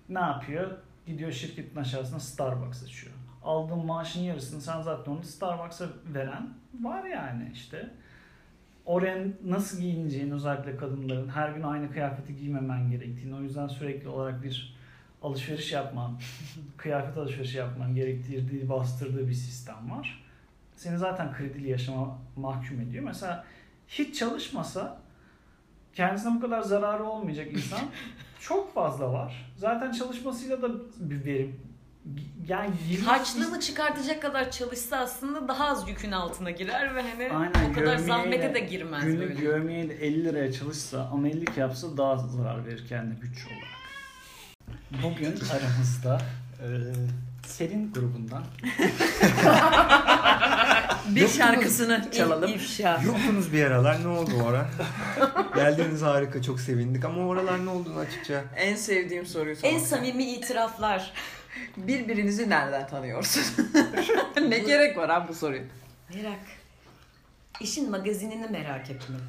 Ne 0.09 0.19
yapıyor? 0.19 0.71
Gidiyor 1.07 1.31
şirketin 1.31 1.75
aşağısına 1.79 2.19
Starbucks 2.19 2.83
açıyor. 2.83 3.13
Aldığın 3.43 3.85
maaşın 3.85 4.21
yarısını 4.21 4.61
sen 4.61 4.81
zaten 4.81 5.11
onu 5.11 5.23
Starbucks'a 5.23 5.87
veren 6.13 6.49
var 6.81 7.05
yani 7.05 7.51
işte. 7.53 7.89
Oraya 8.85 9.27
nasıl 9.45 9.79
giyineceğini 9.79 10.33
özellikle 10.33 10.77
kadınların 10.77 11.29
her 11.29 11.49
gün 11.49 11.63
aynı 11.63 11.91
kıyafeti 11.91 12.35
giymemen 12.35 12.91
gerektiğini 12.91 13.35
o 13.35 13.41
yüzden 13.41 13.67
sürekli 13.67 14.07
olarak 14.07 14.43
bir 14.43 14.77
alışveriş 15.21 15.71
yapman, 15.71 16.19
kıyafet 16.77 17.17
alışverişi 17.17 17.57
yapman 17.57 17.95
gerektirdiği, 17.95 18.69
bastırdığı 18.69 19.27
bir 19.27 19.33
sistem 19.33 19.91
var. 19.91 20.23
Seni 20.75 20.97
zaten 20.97 21.33
kredili 21.33 21.69
yaşama 21.69 22.17
mahkum 22.35 22.81
ediyor. 22.81 23.03
Mesela 23.03 23.45
hiç 23.87 24.19
çalışmasa 24.19 25.01
kendisine 25.93 26.35
bu 26.35 26.41
kadar 26.41 26.61
zararı 26.61 27.03
olmayacak 27.03 27.53
insan 27.53 27.79
çok 28.39 28.73
fazla 28.73 29.13
var. 29.13 29.53
Zaten 29.55 29.91
çalışmasıyla 29.91 30.61
da 30.61 30.69
bir 30.99 31.25
verim 31.25 31.59
yani 32.47 32.69
yirmi- 32.89 33.05
Harçlığını 33.05 33.59
çıkartacak 33.59 34.21
kadar 34.21 34.51
çalışsa 34.51 34.97
aslında 34.97 35.47
daha 35.47 35.67
az 35.67 35.89
yükün 35.89 36.11
altına 36.11 36.51
girer 36.51 36.95
ve 36.95 37.01
hani 37.01 37.29
Aynen, 37.31 37.71
o 37.71 37.73
kadar 37.73 37.97
zahmete 37.97 38.53
de 38.53 38.59
girmez 38.59 39.03
Günlük 39.05 39.29
böyle. 39.29 39.43
yövmiyeyle 39.45 39.93
50 39.93 40.23
liraya 40.23 40.51
çalışsa 40.53 41.09
amellik 41.13 41.57
yapsa 41.57 41.97
daha 41.97 42.17
zarar 42.17 42.65
verir 42.65 42.87
kendi 42.87 43.21
bütçe 43.21 43.41
olarak. 43.47 43.81
Bugün 45.03 45.33
aramızda 45.51 46.21
e, 46.59 46.67
Selin 47.47 47.93
grubundan 47.93 48.43
Bir 51.09 51.27
şarkısını 51.27 52.11
çalalım. 52.11 52.53
İfşa. 52.53 53.01
Yoktunuz 53.05 53.53
bir 53.53 53.63
aralar 53.65 54.03
ne 54.03 54.07
oldu 54.07 54.31
o 54.43 54.47
ara? 54.47 54.69
Geldiğiniz 55.55 56.01
harika 56.01 56.41
çok 56.41 56.59
sevindik 56.59 57.05
ama 57.05 57.21
oralar 57.27 57.65
ne 57.65 57.69
olduğunu 57.69 57.99
açıkça. 57.99 58.43
En 58.55 58.75
sevdiğim 58.75 59.25
soruyu 59.25 59.55
sormak. 59.55 59.73
En 59.73 59.79
samimi 59.79 60.23
itiraflar. 60.23 61.13
Birbirinizi 61.77 62.49
nereden 62.49 62.87
tanıyorsun? 62.87 63.43
ne 64.49 64.59
gerek 64.59 64.97
var 64.97 65.09
abi 65.09 65.27
bu 65.27 65.33
soruyu? 65.33 65.63
Merak. 66.15 66.39
İşin 67.59 67.91
magazinini 67.91 68.47
merak 68.47 68.89
etmek. 68.89 69.21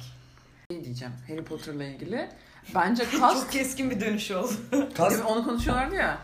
Ne 0.69 0.83
diyeceğim 0.83 1.13
Harry 1.27 1.43
Potter'la 1.43 1.83
ilgili? 1.83 2.29
Bence 2.75 3.03
kast... 3.19 3.41
Çok 3.41 3.51
keskin 3.51 3.91
bir 3.91 4.01
dönüş 4.01 4.31
oldu. 4.31 4.53
Mi? 4.71 5.23
Onu 5.23 5.45
konuşuyorlardı 5.45 5.95
ya. 5.95 6.17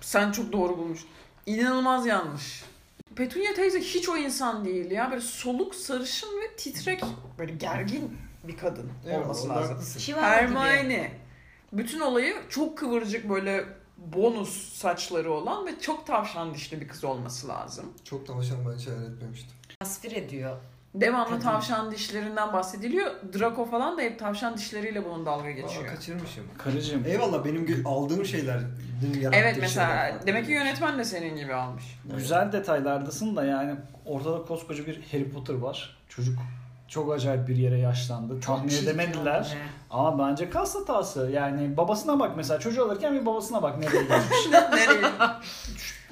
Sen 0.00 0.32
çok 0.32 0.52
doğru 0.52 0.78
bulmuş. 0.78 1.00
İnanılmaz 1.46 2.06
yanlış. 2.06 2.64
Petunia 3.16 3.54
teyze 3.54 3.80
hiç 3.80 4.08
o 4.08 4.16
insan 4.16 4.64
değil 4.64 4.90
ya. 4.90 5.10
Böyle 5.10 5.20
soluk, 5.20 5.74
sarışın 5.74 6.28
ve 6.28 6.56
titrek, 6.56 7.04
böyle 7.38 7.52
gergin 7.52 8.18
bir 8.44 8.56
kadın 8.56 8.90
olması 9.12 9.48
lazım. 9.48 10.00
Şiva 10.00 10.22
Hermione. 10.22 11.12
Bütün 11.72 12.00
olayı 12.00 12.34
çok 12.48 12.78
kıvırcık 12.78 13.28
böyle 13.28 13.64
bonus 14.00 14.72
saçları 14.72 15.32
olan 15.32 15.66
ve 15.66 15.80
çok 15.80 16.06
tavşan 16.06 16.54
dişli 16.54 16.80
bir 16.80 16.88
kız 16.88 17.04
olması 17.04 17.48
lazım. 17.48 17.84
Çok 18.04 18.28
hoşuma 18.28 18.70
ben 18.70 18.78
hiç 18.78 18.86
hayal 18.86 19.02
etmemiştim. 19.02 19.50
tasvir 19.80 20.12
ediyor. 20.12 20.56
Devamlı 20.94 21.28
Kadın. 21.28 21.40
tavşan 21.40 21.90
dişlerinden 21.90 22.52
bahsediliyor. 22.52 23.10
Draco 23.38 23.64
falan 23.64 23.98
da 23.98 24.02
hep 24.02 24.18
tavşan 24.18 24.56
dişleriyle 24.56 25.04
bunun 25.04 25.26
dalga 25.26 25.44
Aa, 25.48 25.50
geçiyor. 25.50 25.86
kaçırmışım. 25.86 26.44
karıcığım. 26.58 27.04
Eyvallah 27.06 27.44
benim 27.44 27.66
gö- 27.66 27.88
aldığım 27.88 28.24
şeyler. 28.24 28.60
Evet 29.32 29.56
mesela 29.60 30.20
demek 30.26 30.46
ki 30.46 30.52
yönetmen 30.52 30.98
de 30.98 31.04
senin 31.04 31.36
gibi 31.36 31.54
almış. 31.54 31.84
Güzel 32.16 32.52
detaylardasın 32.52 33.36
da 33.36 33.44
yani 33.44 33.74
ortada 34.06 34.42
koskoca 34.42 34.86
bir 34.86 35.02
Harry 35.12 35.30
Potter 35.30 35.54
var. 35.54 35.96
Çocuk 36.08 36.38
çok 36.90 37.12
acayip 37.14 37.48
bir 37.48 37.56
yere 37.56 37.78
yaşlandı. 37.78 38.40
Tahmin 38.40 38.68
çirkin 38.68 38.84
edemediler. 38.86 39.56
Ama 39.90 40.18
bence 40.30 40.50
kas 40.50 40.74
hatası. 40.74 41.30
Yani 41.32 41.76
babasına 41.76 42.18
bak 42.20 42.36
mesela. 42.36 42.60
Çocuğu 42.60 42.84
alırken 42.84 43.14
bir 43.14 43.26
babasına 43.26 43.62
bak 43.62 43.78
nereye 43.78 44.02
gelmiş. 44.08 44.46
Nereye? 44.52 45.10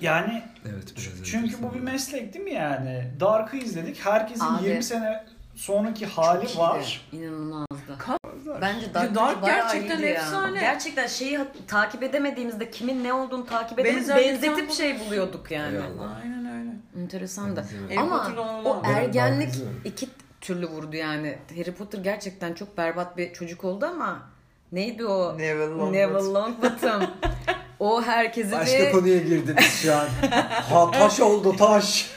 yani 0.01 0.43
Evet 0.69 0.97
biraz 0.97 1.25
çünkü 1.25 1.63
bu 1.63 1.75
bir 1.75 1.81
meslek 1.81 2.35
değil 2.35 2.45
mi 2.45 2.53
yani? 2.55 3.11
Dark'ı 3.21 3.57
izledik. 3.57 4.07
Herkesin 4.07 4.45
Abi. 4.45 4.65
20 4.69 4.83
sene 4.83 5.25
sonraki 5.55 6.07
hali 6.07 6.49
Çok 6.49 6.59
var. 6.59 7.01
İnanılmazdı. 7.13 7.93
Ka- 7.99 8.19
Bence 8.61 8.95
Dark, 8.95 9.15
Dark 9.15 9.45
gerçekten 9.45 10.03
efsane. 10.03 10.61
Gerçekten 10.61 11.07
şeyi 11.07 11.39
takip 11.67 12.03
edemediğimizde 12.03 12.71
kimin 12.71 13.05
ne 13.05 13.13
olduğunu 13.13 13.47
takip 13.47 13.79
Benzerlikten 13.79 14.43
benzetip 14.43 14.73
şey 14.73 15.01
buluyorduk 15.01 15.51
yani. 15.51 15.79
Aynen 16.23 16.47
öyle. 16.61 16.71
Enteresan 17.03 17.57
da. 17.57 17.65
Ama 17.99 18.33
o 18.65 18.83
ergenlik 18.85 19.55
iki 19.85 20.09
türlü 20.41 20.67
vurdu 20.67 20.97
yani. 20.97 21.39
Harry 21.57 21.73
Potter 21.75 21.99
gerçekten 21.99 22.55
çok 22.55 22.77
berbat 22.77 23.17
bir 23.17 23.33
çocuk 23.33 23.65
oldu 23.65 23.87
ama 23.87 24.23
neydi 24.73 25.05
o? 25.07 25.39
Neville 25.39 25.67
Longbottom. 25.67 25.93
Neville 25.93 26.33
Longbottom. 26.33 27.03
o 27.81 28.03
herkesi 28.03 28.53
Başka 28.53 28.79
bir... 28.79 28.93
konuya 28.93 29.19
girdiniz 29.19 29.81
şu 29.83 29.97
an. 29.97 30.09
Ha 30.71 30.91
taş 30.91 31.21
oldu 31.21 31.57
taş. 31.57 32.11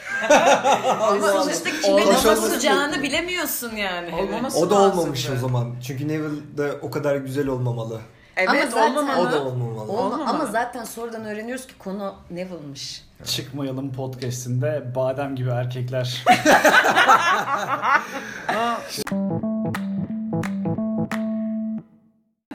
Ama 0.99 1.27
sonuçta 1.27 1.69
kimin 1.81 2.01
Olmaması 2.01 2.27
basacağını 2.27 3.03
bilemiyorsun 3.03 3.75
yani. 3.75 4.15
Olmaması 4.15 4.57
O 4.59 4.69
da 4.69 4.75
olmamış 4.79 5.25
lazımdı. 5.25 5.39
o 5.45 5.47
zaman. 5.47 5.75
Çünkü 5.87 6.07
Neville 6.07 6.57
de 6.57 6.71
o 6.81 6.91
kadar 6.91 7.15
güzel 7.15 7.47
olmamalı. 7.47 8.01
Evet 8.37 8.49
Ama 8.49 8.61
zaten- 8.65 8.91
olmamalı. 8.95 9.27
O 9.27 9.31
da 9.31 9.43
olmamalı. 9.43 9.91
Olma- 9.91 9.99
Olmamalı. 10.05 10.29
ama 10.29 10.45
zaten 10.45 10.83
sonradan 10.83 11.25
öğreniyoruz 11.25 11.67
ki 11.67 11.73
konu 11.77 12.15
Neville'mış. 12.31 13.05
Çıkmayalım 13.25 13.93
podcast'inde 13.93 14.95
badem 14.95 15.35
gibi 15.35 15.49
erkekler. 15.49 16.25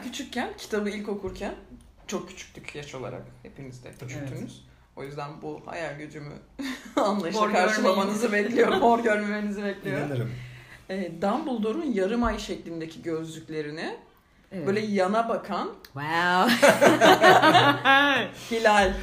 Küçükken 0.03 0.49
kitabı 0.57 0.89
ilk 0.89 1.09
okurken 1.09 1.55
çok 2.07 2.29
küçüktük 2.29 2.75
yaş 2.75 2.95
olarak 2.95 3.23
hepiniz 3.43 3.83
de 3.83 3.91
küçüktünüz. 3.99 4.65
O 4.95 5.03
yüzden 5.03 5.41
bu 5.41 5.61
hayal 5.65 5.97
gücümü 5.97 6.33
anlayışla 6.95 7.41
Mor 7.41 7.51
karşılamanızı 7.51 8.31
bekliyorum. 8.31 8.79
Mor 8.81 8.99
görmemenizi 9.03 9.63
bekliyorum. 9.63 10.05
İnanırım. 10.07 10.31
Ee, 10.89 11.11
Dumbledore'un 11.21 11.93
yarım 11.93 12.23
ay 12.23 12.39
şeklindeki 12.39 13.01
gözlüklerini 13.01 13.97
Evet. 14.51 14.67
böyle 14.67 14.79
yana 14.79 15.29
bakan 15.29 15.69
Wow. 15.83 16.53
hilal 18.51 18.93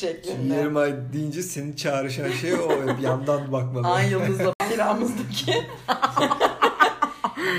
şeklinde. 0.00 0.54
yarım 0.54 0.76
ay 0.76 0.92
deyince 1.12 1.42
seni 1.42 1.76
çağrışan 1.76 2.30
şey 2.30 2.54
o 2.54 2.68
bir 2.98 3.02
yandan 3.02 3.52
bakmalı. 3.52 3.88
Ay 3.88 4.10
yıldızla 4.10 4.52
biramızdaki 4.72 5.54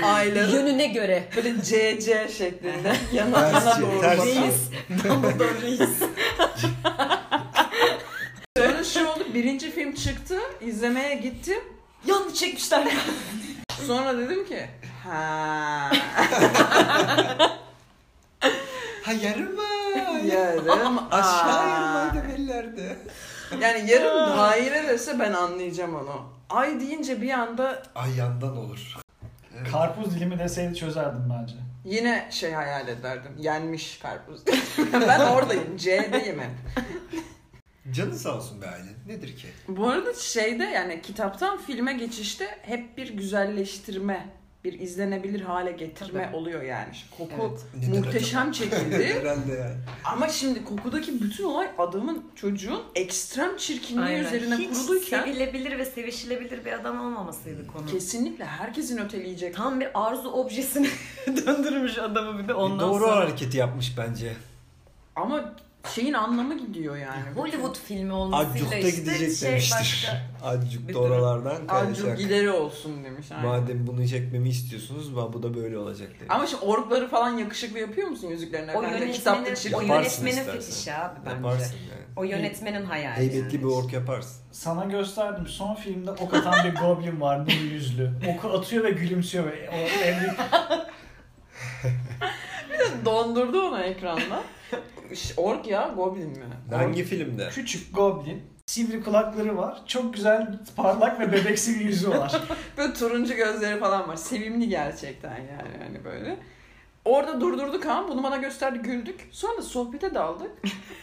ayların 0.04 0.52
Yönüne 0.54 0.86
göre. 0.86 1.28
böyle 1.36 1.54
CC 1.62 2.28
şeklinde 2.38 2.96
yana, 3.12 3.50
Ters 3.50 3.64
yana 3.66 3.80
doğru 3.82 4.00
ters. 4.00 4.24
Reis. 4.26 4.54
Dumbledore 5.04 5.62
reis. 5.62 5.98
Sonra 8.58 8.84
şu 8.84 9.06
oldu 9.08 9.24
birinci 9.34 9.70
film 9.70 9.94
çıktı 9.94 10.38
izlemeye 10.60 11.14
gittim. 11.14 11.58
Yanlış 12.06 12.34
çekmişler. 12.34 12.88
Sonra 13.86 14.18
dedim 14.18 14.46
ki 14.46 14.66
ha 15.04 15.90
Ha 19.02 19.12
yarım 19.12 19.58
ay. 19.58 20.26
yarım 20.28 20.98
Aşağı 21.10 21.58
ay. 21.58 21.68
yarım 21.70 21.96
ay 21.96 22.14
da 22.24 22.28
belirlerdi. 22.28 22.98
Yani 23.60 23.90
yarım 23.90 24.38
daire 24.38 24.88
dese 24.88 25.18
ben 25.18 25.32
anlayacağım 25.32 25.94
onu. 25.94 26.22
Ay 26.50 26.80
deyince 26.80 27.22
bir 27.22 27.30
anda 27.30 27.82
Ay 27.94 28.16
yandan 28.16 28.56
olur. 28.56 28.96
Karpuz 29.72 30.14
dilimi 30.14 30.38
deseydi 30.38 30.74
çözerdim 30.74 31.32
bence. 31.40 31.54
yine 31.84 32.28
şey 32.30 32.52
hayal 32.52 32.88
ederdim. 32.88 33.32
Yenmiş 33.38 33.98
karpuz. 33.98 34.40
ben 34.92 35.20
oradayım. 35.20 35.76
C'deyim 35.76 36.40
hep. 36.40 36.84
Canı 37.94 38.14
sağ 38.18 38.34
olsun 38.36 38.62
be 38.62 38.66
aile. 38.66 38.90
Nedir 39.06 39.36
ki? 39.36 39.46
Bu 39.68 39.88
arada 39.88 40.14
şeyde 40.14 40.64
yani 40.64 41.02
kitaptan 41.02 41.58
filme 41.58 41.92
geçişte 41.92 42.58
hep 42.62 42.96
bir 42.98 43.08
güzelleştirme, 43.16 44.28
bir 44.64 44.80
izlenebilir 44.80 45.40
hale 45.40 45.72
getirme 45.72 46.24
Tabii. 46.24 46.36
oluyor 46.36 46.62
yani. 46.62 46.92
Koku 47.18 47.58
Evet. 47.78 47.88
Muhteşem 47.88 48.52
çekildi. 48.52 49.04
Herhalde 49.20 49.52
yani. 49.52 49.74
Ama 50.04 50.28
şimdi 50.28 50.64
kokudaki 50.64 51.22
bütün 51.22 51.44
olay 51.44 51.68
adamın 51.78 52.24
çocuğun 52.34 52.82
ekstrem 52.94 53.56
çirkinliği 53.56 54.18
üzerine 54.18 54.56
Hiç 54.56 54.78
kuruluyken 54.78 55.22
sevilebilir 55.22 55.78
ve 55.78 55.84
sevişilebilir 55.84 56.64
bir 56.64 56.72
adam 56.72 57.00
olmamasıydı 57.00 57.66
konu. 57.66 57.86
kesinlikle 57.86 58.44
herkesin 58.44 58.98
öteleyecek. 58.98 59.54
Tam 59.56 59.80
bir 59.80 59.88
arzu 59.94 60.28
objesine 60.30 60.88
döndürmüş 61.26 61.98
adamı 61.98 62.38
bir 62.42 62.48
de 62.48 62.54
ondan 62.54 62.88
Doğru 62.90 63.04
sonra. 63.04 63.16
hareketi 63.16 63.56
yapmış 63.56 63.92
bence. 63.98 64.32
Ama 65.16 65.54
şeyin 65.88 66.12
anlamı 66.12 66.58
gidiyor 66.58 66.96
yani. 66.96 67.22
Hollywood 67.34 67.76
filmi 67.76 68.12
olmasıyla 68.12 68.68
Acuk'ta 68.68 68.76
işte 68.76 68.90
gidecek 69.00 69.36
şey 69.36 69.50
demiştir. 69.50 69.76
başka. 69.78 70.20
Acuk 70.46 70.88
bir 70.88 70.94
da 70.94 70.98
oralardan 70.98 71.66
kayacak. 71.66 72.18
gideri 72.18 72.50
olsun 72.50 73.04
demiş. 73.04 73.26
aynen. 73.32 73.46
Madem 73.46 73.86
bunu 73.86 74.08
çekmemi 74.08 74.48
istiyorsunuz 74.48 75.16
bu 75.16 75.42
da 75.42 75.54
böyle 75.54 75.78
olacak 75.78 76.08
demiş. 76.08 76.26
Ama 76.28 76.46
şimdi 76.46 76.64
orkları 76.64 77.08
falan 77.08 77.38
yakışıklı 77.38 77.78
yapıyor 77.78 78.08
musun 78.08 78.28
yüzüklerine? 78.28 78.76
O 78.76 78.82
Efendim, 78.82 79.12
kitapta 79.12 79.54
çirkin. 79.54 79.76
o 79.76 79.80
yönetmenin 79.80 80.44
fetişi 80.44 80.94
abi 80.94 81.18
bence. 81.26 81.36
Yaparsın 81.36 81.76
yani. 81.90 82.02
O 82.16 82.24
yönetmenin 82.24 82.84
hayali. 82.84 83.16
Heybetli 83.16 83.38
yani. 83.38 83.52
bir 83.58 83.64
ork 83.64 83.92
yaparsın. 83.92 84.36
Sana 84.52 84.84
gösterdim. 84.84 85.46
Son 85.46 85.74
filmde 85.74 86.10
ok 86.10 86.34
atan 86.34 86.54
bir 86.64 86.74
goblin 86.80 87.20
var. 87.20 87.46
Bu 87.46 87.50
yüzlü. 87.50 88.10
Oku 88.28 88.48
atıyor 88.48 88.84
ve 88.84 88.90
gülümsüyor. 88.90 89.44
Ve 89.46 89.70
o 89.70 89.74
en 90.04 90.20
büyük 90.20 90.34
Dondurdu 93.04 93.62
onu 93.62 93.82
ekranda. 93.82 94.42
Ork 95.36 95.66
ya 95.66 95.92
goblin 95.96 96.30
mi? 96.30 96.44
Hangi 96.70 97.04
filmde? 97.04 97.48
Küçük 97.48 97.94
goblin. 97.94 98.42
Sivri 98.66 99.02
kulakları 99.02 99.56
var. 99.56 99.82
Çok 99.86 100.14
güzel 100.14 100.58
parlak 100.76 101.20
ve 101.20 101.32
bebeksi 101.32 101.80
bir 101.80 101.84
yüzü 101.84 102.10
var. 102.10 102.42
Böyle 102.76 102.94
turuncu 102.94 103.34
gözleri 103.34 103.80
falan 103.80 104.08
var. 104.08 104.16
Sevimli 104.16 104.68
gerçekten 104.68 105.36
yani 105.36 105.84
hani 105.84 106.04
böyle. 106.04 106.38
Orada 107.04 107.40
durdurduk 107.40 107.86
ama 107.86 108.08
bunu 108.08 108.22
bana 108.22 108.36
gösterdi 108.36 108.78
güldük. 108.78 109.28
Sonra 109.30 109.58
da 109.58 109.62
sohbete 109.62 110.14
daldık. 110.14 110.50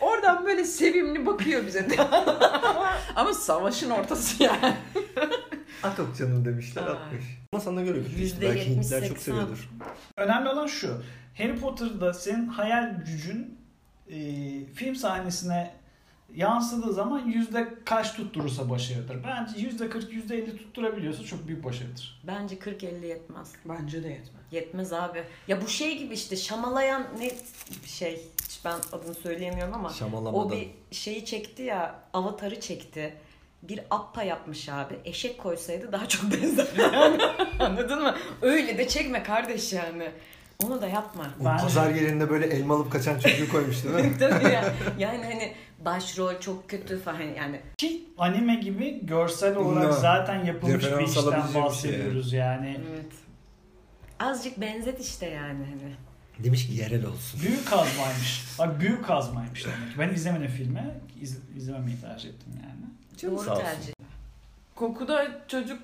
Oradan 0.01 0.45
böyle 0.45 0.63
sevimli 0.65 1.25
bakıyor 1.25 1.65
bize. 1.67 1.87
ama 3.15 3.33
savaşın 3.33 3.89
ortası 3.89 4.43
yani. 4.43 4.73
At 5.83 5.99
ok 5.99 6.17
canım 6.17 6.45
demişler 6.45 6.81
Aa. 6.83 6.91
atmış. 6.91 7.23
Ama 7.53 7.61
sana 7.61 7.81
göre. 7.81 7.99
Yüzde 8.17 8.41
Belki 8.41 8.69
Hintliler 8.69 9.07
çok 9.07 9.17
70-80. 9.17 9.19
seviyordur. 9.19 9.69
Önemli 10.17 10.49
olan 10.49 10.67
şu. 10.67 11.01
Harry 11.37 11.59
Potter'da 11.59 12.13
senin 12.13 12.47
hayal 12.47 12.95
gücün 13.05 13.56
e, 14.09 14.19
film 14.73 14.95
sahnesine 14.95 15.71
yansıdığı 16.35 16.93
zaman 16.93 17.19
yüzde 17.19 17.67
kaç 17.85 18.13
tutturursa 18.13 18.69
başarıdır. 18.69 19.23
Bence 19.23 19.59
yüzde 19.59 19.89
40, 19.89 20.13
yüzde 20.13 20.37
50 20.37 20.57
tutturabiliyorsa 20.57 21.23
çok 21.23 21.47
büyük 21.47 21.63
başarıdır. 21.63 22.21
Bence 22.27 22.55
40-50 22.55 23.05
yetmez. 23.05 23.51
Bence 23.65 24.03
de 24.03 24.07
yetmez. 24.07 24.43
Yetmez 24.51 24.93
abi. 24.93 25.23
Ya 25.47 25.61
bu 25.61 25.67
şey 25.67 25.97
gibi 25.97 26.13
işte 26.13 26.35
şamalayan 26.35 27.07
ne 27.19 27.31
şey. 27.85 28.21
Hiç 28.45 28.65
ben 28.65 28.75
adını 28.91 29.13
söyleyemiyorum 29.13 29.73
ama. 29.73 29.91
O 30.33 30.51
bir 30.51 30.69
şeyi 30.91 31.25
çekti 31.25 31.63
ya. 31.63 31.99
Avatarı 32.13 32.59
çekti. 32.59 33.13
Bir 33.63 33.79
appa 33.89 34.23
yapmış 34.23 34.69
abi. 34.69 34.99
Eşek 35.05 35.37
koysaydı 35.37 35.91
daha 35.91 36.07
çok 36.07 36.31
benzer. 36.31 36.67
Yani. 36.93 37.23
Anladın 37.59 38.01
mı? 38.03 38.15
Öyle 38.41 38.77
de 38.77 38.87
çekme 38.87 39.23
kardeş 39.23 39.73
yani. 39.73 40.11
Onu 40.65 40.81
da 40.81 40.87
yapma. 40.87 41.23
O 41.41 41.45
Ben- 41.45 41.57
pazar 41.57 41.89
yerinde 41.95 42.29
böyle 42.29 42.45
elma 42.45 42.75
alıp 42.75 42.91
kaçan 42.91 43.19
çocuğu 43.19 43.51
koymuş 43.51 43.83
değil 43.83 43.95
mi? 43.95 44.13
Tabii 44.19 44.43
ya. 44.43 44.73
Yani 44.97 45.23
hani 45.25 45.53
başrol 45.85 46.39
çok 46.39 46.69
kötü 46.69 46.99
falan 47.01 47.21
yani. 47.21 47.61
Ki 47.77 48.05
anime 48.17 48.55
gibi 48.55 49.05
görsel 49.05 49.55
olarak 49.55 49.93
zaten 49.93 50.45
yapılmış 50.45 50.75
bir 50.85 50.91
Referans 50.91 51.17
işten 51.17 51.47
bir 51.47 51.53
şey 51.53 51.61
bahsediyoruz 51.61 52.33
yani. 52.33 52.79
Evet. 52.91 53.11
Azıcık 54.19 54.61
benzet 54.61 54.99
işte 55.01 55.25
yani 55.25 55.65
hani. 55.65 55.93
Demiş 56.43 56.67
ki 56.67 56.73
yerel 56.73 57.05
olsun. 57.05 57.41
Büyük 57.41 57.67
kazmaymış. 57.67 58.45
Bak 58.59 58.79
büyük 58.79 59.05
kazmaymış 59.05 59.65
demek. 59.65 59.93
ki. 59.93 59.99
Ben 59.99 60.09
izlemedim 60.09 60.47
filmi. 60.47 60.83
İz, 61.21 61.39
izlememeyi 61.57 62.01
tercih 62.01 62.29
ettim 62.29 62.53
yani. 62.55 62.85
Canım 63.17 63.35
Doğru 63.37 63.45
sağ 63.45 63.51
olsun. 63.51 63.63
tercih. 63.63 63.93
Kokuda 64.75 65.27
çocuk 65.47 65.81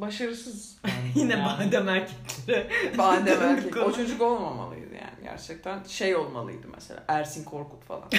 başarısız. 0.00 0.76
Yine 1.14 1.32
Yani. 1.32 1.44
badem 1.44 1.88
erkekleri. 1.88 2.68
Badem 2.98 3.42
erkek. 3.42 3.76
O 3.76 3.92
çocuk 3.92 4.22
olmamalıydı 4.22 4.94
yani. 4.94 5.24
Gerçekten 5.24 5.82
şey 5.84 6.16
olmalıydı 6.16 6.66
mesela. 6.74 7.04
Ersin 7.08 7.44
Korkut 7.44 7.84
falan. 7.84 8.02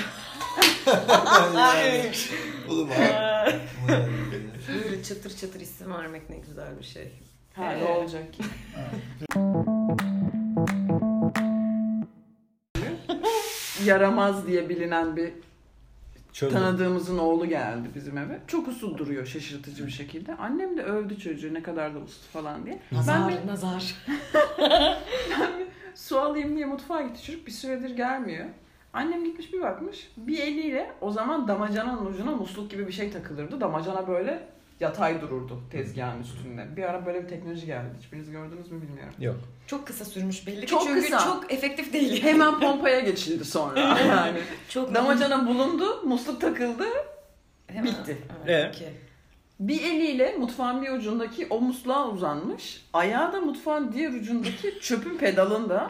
Oğlum 2.70 2.90
abi. 2.92 3.60
Böyle 4.68 5.04
çıtır 5.04 5.36
çıtır 5.38 5.60
isim 5.60 5.94
vermek 5.94 6.30
ne 6.30 6.38
güzel 6.38 6.80
bir 6.80 6.84
şey. 6.84 7.12
Ha 7.54 7.72
ne 7.72 7.80
Ee. 7.84 7.86
olacak 7.94 8.34
ki? 8.34 8.44
Yaramaz 13.86 14.48
diye 14.48 14.70
bilinen 14.70 15.16
bir 15.16 15.34
Çözdüm. 16.34 16.60
tanıdığımızın 16.60 17.18
oğlu 17.18 17.46
geldi 17.46 17.88
bizim 17.96 18.18
eve. 18.18 18.40
Çok 18.48 18.68
usul 18.68 18.98
duruyor 18.98 19.26
şaşırtıcı 19.26 19.86
bir 19.86 19.92
şekilde. 19.92 20.36
Annem 20.36 20.78
de 20.78 20.84
övdü 20.84 21.20
çocuğu 21.20 21.54
ne 21.54 21.64
kadar 21.64 21.96
da 21.96 22.00
uslu 22.00 22.28
falan 22.42 22.66
diye. 22.66 22.80
Nazar, 22.92 23.20
Ben 23.30 23.30
bir 23.44 23.48
nazar. 23.48 23.96
su 25.96 26.20
alayım 26.20 26.56
diye 26.56 26.66
mutfağa 26.66 27.02
gitti 27.02 27.24
çocuk 27.24 27.48
bir 27.48 27.52
süredir 27.52 27.90
gelmiyor. 27.90 28.46
Annem 28.94 29.24
gitmiş 29.26 29.54
bir 29.54 29.62
bakmış. 29.62 30.12
Bir 30.18 30.40
eliyle 30.40 30.92
o 31.02 31.12
zaman 31.12 31.48
damacananın 31.48 32.06
ucuna 32.06 32.32
musluk 32.32 32.72
gibi 32.72 32.88
bir 32.88 32.92
şey 32.92 33.12
takılırdı. 33.12 33.62
Damacana 33.62 34.08
böyle 34.08 34.48
yatay 34.80 35.22
dururdu 35.22 35.62
tezgahın 35.72 36.22
üstünde. 36.22 36.78
Bir 36.78 36.84
ara 36.84 37.06
böyle 37.06 37.24
bir 37.24 37.28
teknoloji 37.28 37.66
geldi. 37.66 37.90
Hiçbiriniz 38.00 38.32
gördünüz 38.32 38.72
mü 38.72 38.82
bilmiyorum. 38.82 39.14
Yok. 39.20 39.36
Çok 39.68 39.88
kısa 39.88 40.06
sürmüş 40.06 40.48
belli 40.48 40.62
ki 40.62 40.68
Çok 40.68 40.84
çünkü 40.84 41.02
kısa. 41.02 41.20
çok 41.20 41.54
efektif 41.54 41.94
değil. 41.94 42.24
Hemen 42.24 42.60
pompaya 42.60 43.00
geçildi 43.00 43.46
sonra 43.46 43.80
yani. 44.08 44.40
çok 44.70 44.96
Damacana 44.96 45.48
bulundu, 45.48 46.02
musluk 46.06 46.42
takıldı. 46.42 46.86
Hemen- 47.68 47.86
bitti. 47.86 48.18
Evet, 48.48 48.82
Ee? 48.82 48.94
Bir 49.60 49.84
eliyle 49.84 50.36
mutfağın 50.38 50.82
bir 50.82 50.92
ucundaki 50.92 51.48
o 51.50 51.62
musluğa 51.62 52.08
uzanmış. 52.10 52.86
Ayağı 52.94 53.34
da 53.34 53.42
mutfağın 53.42 53.92
diğer 53.94 54.10
ucundaki 54.14 54.80
çöpün 54.82 55.18
pedalında. 55.18 55.90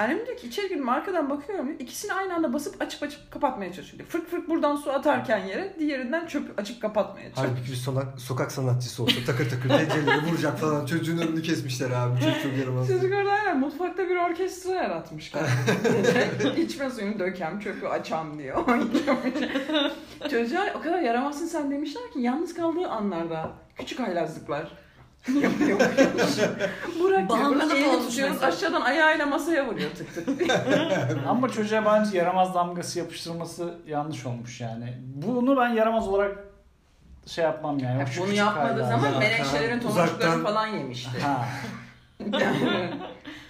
Annem 0.00 0.26
diyor 0.26 0.36
ki 0.36 0.46
içeri 0.46 0.68
girdim 0.68 0.88
arkadan 0.88 1.30
bakıyorum. 1.30 1.70
İkisini 1.78 2.12
aynı 2.12 2.34
anda 2.34 2.52
basıp 2.52 2.82
açıp 2.82 3.02
açıp 3.02 3.30
kapatmaya 3.30 3.72
çalışıyor. 3.72 4.04
Fırk 4.08 4.30
fırk 4.30 4.48
buradan 4.48 4.76
su 4.76 4.90
atarken 4.92 5.38
yere 5.38 5.74
diğerinden 5.78 6.26
çöpü 6.26 6.52
açıp 6.56 6.82
kapatmaya 6.82 7.22
çalışıyor. 7.34 7.48
Halbuki 7.48 7.72
bir 7.72 7.76
sokak, 7.76 8.20
sokak 8.20 8.52
sanatçısı 8.52 9.02
olsa 9.02 9.14
takır 9.26 9.50
takır 9.50 9.68
tencereleri 9.68 10.26
vuracak 10.26 10.58
falan. 10.58 10.86
Çocuğun 10.86 11.18
önünü 11.18 11.42
kesmişler 11.42 11.90
abi. 11.90 12.20
Çocuk 12.20 12.42
çok 12.42 12.58
yaramaz. 12.58 12.88
Çocuk 12.88 13.12
orada 13.14 13.32
aynen 13.32 13.60
mutfakta 13.60 14.08
bir 14.08 14.16
orkestra 14.16 14.74
yaratmış. 14.74 15.32
İçme 16.56 16.90
suyunu 16.90 17.18
dökem, 17.18 17.60
çöpü 17.60 17.86
açam 17.86 18.38
diyor. 18.38 18.66
Çocuğa 20.30 20.66
o 20.78 20.82
kadar 20.82 21.00
yaramazsın 21.00 21.46
sen 21.46 21.70
demişler 21.70 22.12
ki 22.12 22.20
yalnız 22.20 22.54
kaldığı 22.54 22.88
anlarda 22.88 23.52
küçük 23.76 23.98
haylazlıklar 24.00 24.72
yapıyormuş. 25.28 25.84
Burak 27.00 27.28
Bağımlılık 27.28 27.72
mesela. 27.96 28.46
aşağıdan 28.46 28.80
ayağıyla 28.80 29.26
masaya 29.26 29.66
vuruyor 29.66 29.90
tık 29.90 30.14
tık. 30.14 30.50
Ama 31.28 31.48
çocuğa 31.48 31.84
bence 31.84 32.18
yaramaz 32.18 32.54
damgası 32.54 32.98
yapıştırması 32.98 33.74
yanlış 33.86 34.26
olmuş 34.26 34.60
yani. 34.60 34.98
Bunu 35.14 35.56
ben 35.56 35.68
yaramaz 35.68 36.08
olarak 36.08 36.38
şey 37.26 37.44
yapmam 37.44 37.78
yani. 37.78 38.00
Ya 38.00 38.06
Şu 38.06 38.20
bunu 38.20 38.26
küçük 38.26 38.38
yapmadığı 38.38 38.82
hayvan. 38.82 39.00
zaman 39.00 39.18
menekşelerin 39.18 39.80
Uzaktan- 39.80 40.42
falan 40.42 40.66
yemişti. 40.66 41.20
Ha. 41.20 41.48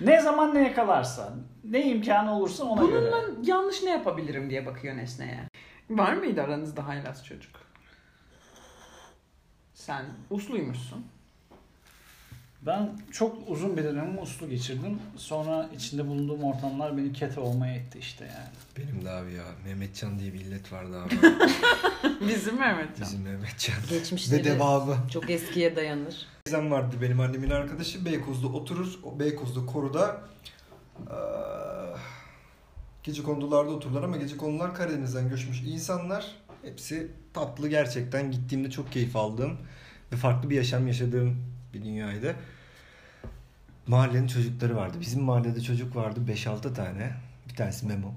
Ne 0.00 0.20
zaman 0.20 0.54
ne 0.54 0.62
yakalarsa, 0.62 1.32
ne 1.64 1.82
imkanı 1.86 2.36
olursa 2.36 2.64
ona 2.64 2.84
göre. 2.84 3.00
Bununla 3.12 3.20
yanlış 3.44 3.82
ne 3.82 3.90
yapabilirim 3.90 4.50
diye 4.50 4.66
bakıyor 4.66 4.96
nesneye. 4.96 5.40
Var 5.90 6.12
mıydı 6.12 6.42
aranızda 6.42 6.86
haylaz 6.86 7.24
çocuk? 7.26 7.52
Sen 9.74 10.04
usluymuşsun. 10.30 11.06
Ben 12.66 12.98
çok 13.12 13.36
uzun 13.48 13.76
bir 13.76 13.84
dönem 13.84 14.18
uslu 14.22 14.48
geçirdim. 14.48 14.98
Sonra 15.16 15.70
içinde 15.76 16.06
bulunduğum 16.06 16.44
ortamlar 16.44 16.96
beni 16.96 17.12
kete 17.12 17.40
olmaya 17.40 17.74
etti 17.74 17.98
işte 17.98 18.24
yani. 18.24 18.48
Benim 18.78 19.04
de 19.04 19.10
abi 19.10 19.32
ya. 19.32 19.44
Mehmetcan 19.64 20.18
diye 20.18 20.32
bir 20.32 20.40
illet 20.40 20.72
vardı 20.72 21.02
abi. 21.02 21.14
Bizim 22.28 22.58
Mehmetcan. 22.58 23.00
Bizim 23.00 23.22
Mehmetcan. 23.22 23.76
Geçmişleri 23.90 24.40
Ve 24.40 24.44
devamı. 24.44 24.96
çok 25.12 25.30
eskiye 25.30 25.76
dayanır. 25.76 26.26
Teyzem 26.44 26.70
vardı 26.70 26.96
benim 27.02 27.20
annemin 27.20 27.50
arkadaşı. 27.50 28.04
Beykoz'da 28.04 28.46
oturur. 28.46 28.98
O 29.04 29.20
Beykoz'da 29.20 29.66
koruda 29.66 30.20
eee, 31.10 31.16
gece 33.02 33.22
kondularda 33.22 33.70
otururlar 33.70 34.02
ama 34.02 34.16
gece 34.16 34.36
konular 34.36 34.74
Karadeniz'den 34.74 35.28
göçmüş 35.28 35.60
insanlar. 35.62 36.34
Hepsi 36.62 37.10
tatlı 37.34 37.68
gerçekten. 37.68 38.30
Gittiğimde 38.30 38.70
çok 38.70 38.92
keyif 38.92 39.16
aldığım 39.16 39.56
ve 40.12 40.16
farklı 40.16 40.50
bir 40.50 40.56
yaşam 40.56 40.86
yaşadığım 40.86 41.36
bir 41.74 41.84
dünyaydı. 41.84 42.36
Mahallenin 43.86 44.26
çocukları 44.26 44.76
vardı. 44.76 44.98
Bizim 45.00 45.22
mahallede 45.22 45.60
çocuk 45.60 45.96
vardı 45.96 46.20
5-6 46.28 46.74
tane. 46.74 47.12
Bir 47.48 47.54
tanesi 47.54 47.86
Memo. 47.86 48.14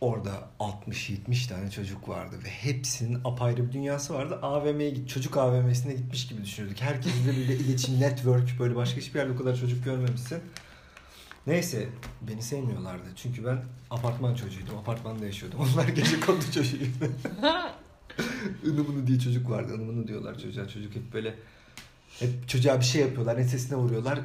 Orada 0.00 0.48
60-70 0.60 1.48
tane 1.48 1.70
çocuk 1.70 2.08
vardı 2.08 2.36
ve 2.44 2.48
hepsinin 2.48 3.18
apayrı 3.24 3.68
bir 3.68 3.72
dünyası 3.72 4.14
vardı. 4.14 4.38
AVM'ye 4.42 4.90
git, 4.90 5.08
çocuk 5.08 5.36
AVM'sine 5.36 5.94
gitmiş 5.94 6.28
gibi 6.28 6.42
düşünüyorduk. 6.42 6.82
Herkesle 6.82 7.26
böyle 7.26 7.56
iletişim, 7.56 8.00
network 8.00 8.58
böyle 8.58 8.76
başka 8.76 9.00
hiçbir 9.00 9.18
yerde 9.18 9.32
o 9.32 9.36
kadar 9.36 9.56
çocuk 9.56 9.84
görmemişsin. 9.84 10.38
Neyse 11.46 11.88
beni 12.20 12.42
sevmiyorlardı. 12.42 13.04
Çünkü 13.16 13.44
ben 13.44 13.64
apartman 13.90 14.34
çocuğuydum. 14.34 14.78
Apartmanda 14.78 15.24
yaşıyordum. 15.26 15.60
Onlar 15.74 15.88
gece 15.88 16.20
kondu 16.20 16.44
çocuğuydu. 16.54 16.86
Inımını 18.64 19.06
diye 19.06 19.18
çocuk 19.18 19.50
vardı. 19.50 19.74
Inımını 19.74 20.08
diyorlar 20.08 20.38
çocuğa. 20.38 20.68
Çocuk 20.68 20.94
hep 20.94 21.12
böyle 21.12 21.34
hep 22.18 22.48
çocuğa 22.48 22.80
bir 22.80 22.84
şey 22.84 23.02
yapıyorlar. 23.02 23.36
Ensesine 23.36 23.78
vuruyorlar. 23.78 24.18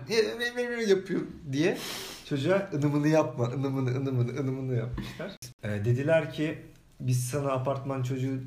yapıyor 0.87 1.21
diye. 1.51 1.77
Çocuğa 2.25 2.69
ınımını 2.73 3.07
yapma, 3.07 3.45
ınımını, 3.45 3.89
ınımını, 3.89 4.39
ınımını 4.39 4.75
yapmışlar. 4.75 5.31
Ee, 5.63 5.69
dediler 5.69 6.33
ki 6.33 6.61
biz 6.99 7.29
sana 7.29 7.51
apartman 7.51 8.03
çocuğu 8.03 8.39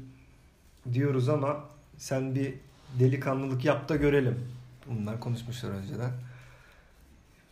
diyoruz 0.93 1.29
ama 1.29 1.65
sen 1.99 2.35
bir 2.35 2.55
delikanlılık 3.01 3.65
yap 3.65 3.89
da 3.89 3.97
görelim. 3.97 4.39
Bunlar 4.87 5.21
konuşmuşlar 5.21 5.71
önceden. 5.71 6.11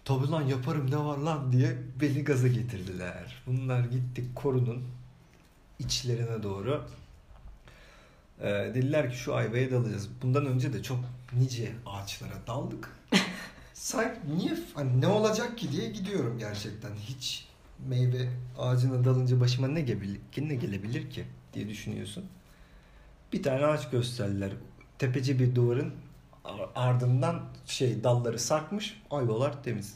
Tabii 0.04 0.30
lan 0.30 0.42
yaparım 0.42 0.90
ne 0.90 0.98
var 0.98 1.18
lan 1.18 1.52
diye 1.52 1.76
beni 2.00 2.24
gaza 2.24 2.48
getirdiler. 2.48 3.42
Bunlar 3.46 3.80
gittik 3.80 4.36
korunun 4.36 4.82
içlerine 5.78 6.42
doğru. 6.42 6.84
Ee, 8.40 8.44
dediler 8.48 9.10
ki 9.10 9.16
şu 9.16 9.34
ayvaya 9.34 9.70
dalacağız. 9.70 10.08
Bundan 10.22 10.46
önce 10.46 10.72
de 10.72 10.82
çok 10.82 10.98
nice 11.32 11.72
ağaçlara 11.86 12.46
daldık. 12.46 12.88
Sanki 13.74 14.20
niye 14.36 14.52
hani 14.74 15.00
ne 15.00 15.06
olacak 15.06 15.58
ki 15.58 15.72
diye 15.72 15.90
gidiyorum 15.90 16.38
gerçekten. 16.38 16.90
Hiç 16.94 17.48
meyve 17.88 18.28
ağacına 18.58 19.04
dalınca 19.04 19.40
başıma 19.40 19.68
ne 19.68 19.80
gelebilir, 19.80 20.20
ne 20.38 20.54
gelebilir 20.54 21.10
ki 21.10 21.24
diye 21.54 21.68
düşünüyorsun. 21.68 22.24
Bir 23.32 23.42
tane 23.42 23.66
ağaç 23.66 23.90
gösterdiler. 23.90 24.52
Tepece 24.98 25.38
bir 25.38 25.54
duvarın 25.54 25.92
ardından 26.74 27.42
şey 27.66 28.04
dalları 28.04 28.38
sarkmış, 28.38 29.02
ayvalar 29.10 29.62
temiz. 29.62 29.94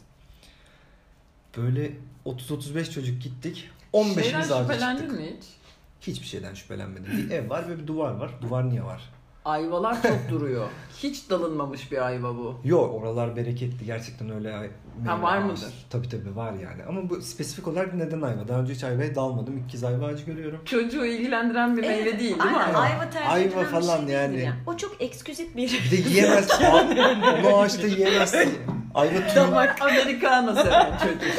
Böyle 1.56 1.92
30-35 2.26 2.90
çocuk 2.90 3.22
gittik. 3.22 3.70
15'imiz 3.92 4.22
Şeyden 4.22 4.38
ağaca 4.40 4.62
şüphelendin 4.62 5.00
çıktık. 5.02 5.20
mi 5.20 5.26
hiç? 5.36 5.46
Hiçbir 6.06 6.26
şeyden 6.26 6.54
şüphelenmedim. 6.54 7.06
Bir 7.18 7.30
ev 7.30 7.50
var 7.50 7.68
ve 7.68 7.78
bir 7.78 7.86
duvar 7.86 8.12
var. 8.12 8.30
Duvar 8.42 8.68
niye 8.70 8.84
var? 8.84 9.00
Ayvalar 9.44 10.02
çok 10.02 10.18
duruyor. 10.30 10.66
Hiç 10.98 11.30
dalınmamış 11.30 11.92
bir 11.92 12.06
ayva 12.06 12.36
bu. 12.36 12.60
Yok 12.64 12.94
oralar 12.94 13.36
bereketli 13.36 13.86
gerçekten 13.86 14.30
öyle 14.30 14.56
ay- 14.56 14.70
meyve 15.04 15.22
var 15.22 15.38
mıdır? 15.38 15.86
Tabii 15.90 16.08
tabii 16.08 16.36
var 16.36 16.52
yani. 16.52 16.84
Ama 16.88 17.10
bu 17.10 17.22
spesifik 17.22 17.68
olarak 17.68 17.94
neden 17.94 18.22
ayva? 18.22 18.48
Daha 18.48 18.60
önce 18.60 18.74
hiç 18.74 18.84
ayvaya 18.84 19.14
dalmadım. 19.14 19.58
İlk 19.58 19.70
kez 19.70 19.84
ayva 19.84 20.06
ağacı 20.06 20.24
görüyorum. 20.24 20.60
Çocuğu 20.64 21.04
ilgilendiren 21.04 21.76
bir 21.76 21.82
meyve 21.82 22.04
değil 22.04 22.18
değil 22.20 22.36
mi? 22.36 22.42
Aynen, 22.42 22.74
ayva? 22.74 22.78
ayva 22.78 23.10
tercih 23.10 23.30
Ayva 23.30 23.46
edilen 23.46 23.64
bir 23.64 23.68
falan 23.70 23.98
şey 23.98 24.08
değildir 24.08 24.38
yani. 24.44 24.56
O 24.66 24.76
çok 24.76 25.02
eksküzit 25.02 25.56
bir 25.56 25.72
Bir 25.84 25.90
de 25.90 26.08
yiyemez. 26.08 26.48
Onu 27.44 27.56
ağaçta 27.56 27.86
yiyemezsin. 27.86 28.58
Ayva 28.94 29.26
tüy, 29.26 29.36
Damak 29.36 29.82
Americano 29.82 30.54
seven 30.54 30.92
çocuk. 30.98 31.34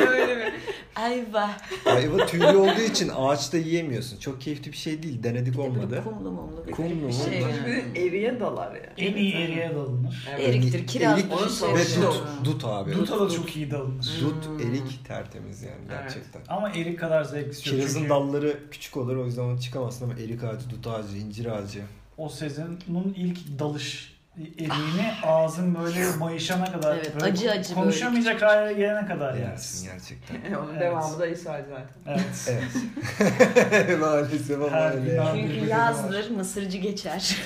öyle 0.10 0.34
mi? 0.34 0.52
Ayva. 0.96 1.50
ayva 1.86 2.26
tüylü 2.26 2.46
olduğu 2.56 2.80
için 2.80 3.10
ağaçta 3.16 3.58
yiyemiyorsun. 3.58 4.18
Çok 4.18 4.40
keyifli 4.40 4.72
bir 4.72 4.76
şey 4.76 5.02
değil. 5.02 5.22
Denedik 5.22 5.58
olmadı. 5.58 6.04
Kumlu 6.04 6.30
mumlu 6.30 6.66
bir 6.66 6.72
Kumlu 6.72 6.88
garip 6.88 7.02
bir 7.02 7.06
mumlu. 7.06 7.30
şey 7.30 7.40
yani. 7.40 7.52
Bir 7.66 7.94
de 7.94 8.06
eriye 8.06 8.40
dalar 8.40 8.74
ya. 8.74 8.92
En 8.98 9.14
iyi 9.16 9.34
eriye 9.34 9.74
dalınır. 9.74 10.28
Evet. 10.30 10.48
Eriktir, 10.48 10.86
kiraz 10.86 11.18
Erik 11.18 11.30
bir 11.32 11.36
şey. 11.36 11.46
Ve 11.46 11.50
savaşı 11.50 12.02
dut. 12.02 12.22
Dut 12.44 12.64
abi. 12.64 12.94
Duta 12.94 13.20
da 13.20 13.30
çok 13.30 13.56
iyi 13.56 13.70
dalınır. 13.70 14.18
Dut, 14.20 14.46
Hmm. 14.46 14.58
erik 14.60 15.04
tertemiz 15.08 15.62
yani 15.62 15.74
Evet. 15.90 16.00
gerçekten. 16.02 16.42
Ama 16.48 16.68
erik 16.70 16.98
kadar 16.98 17.24
zevklisi 17.24 17.68
yok. 17.68 17.78
Kirazın 17.78 17.98
Çünkü 17.98 18.10
dalları 18.10 18.58
küçük 18.70 18.96
olur 18.96 19.16
o 19.16 19.26
yüzden 19.26 19.42
onu 19.42 19.60
çıkamazsın 19.60 20.04
ama 20.04 20.14
erik 20.20 20.44
ağacı, 20.44 20.70
dut 20.70 20.86
ağacı, 20.86 21.16
incir 21.16 21.46
ağacı. 21.46 21.82
o 22.16 22.28
sezonun 22.28 23.14
ilk 23.16 23.58
dalış 23.58 24.13
eriğini 24.38 25.12
ağzın 25.26 25.74
böyle 25.74 26.16
mayışana 26.18 26.72
kadar 26.72 26.96
Evet, 26.96 27.14
böyle 27.14 27.24
acı 27.32 27.50
acı 27.50 27.74
konuşamayacak 27.74 28.42
hale 28.42 28.72
gelene 28.72 29.06
kadar 29.06 29.34
Yersin 29.34 29.86
yersin. 29.88 30.18
gerçekten. 30.26 30.54
Onun 30.60 30.70
Evet. 30.72 30.80
devamı 30.80 31.18
da 31.18 31.26
ishal 31.26 31.62
zaten. 31.68 31.86
Evet. 32.06 32.48
Evet. 32.48 33.98
Maalesef 34.00 34.56
ama 34.62 34.70
Her 34.70 34.90
öyle. 34.94 35.10
bina- 35.16 35.32
Çünkü 35.34 35.66
yazdır, 35.68 36.30
mısırcı 36.30 36.78
geçer. 36.78 37.36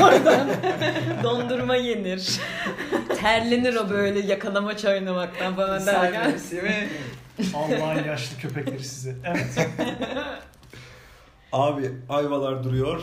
Oradan 0.00 0.48
dondurma 1.22 1.76
yenir. 1.76 2.40
Terlenir 3.20 3.74
o 3.76 3.90
böyle 3.90 4.20
yakalamaç 4.20 4.84
oynamaktan 4.84 5.56
falan 5.56 5.80
İshal 5.82 5.92
derken. 6.02 6.30
mevsimi. 6.30 6.88
Allah'ın 7.54 8.04
yaşlı 8.04 8.38
köpekleri 8.38 8.84
sizi. 8.84 9.16
Evet. 9.24 9.68
Abi 11.52 11.90
ayvalar 12.08 12.64
duruyor. 12.64 13.02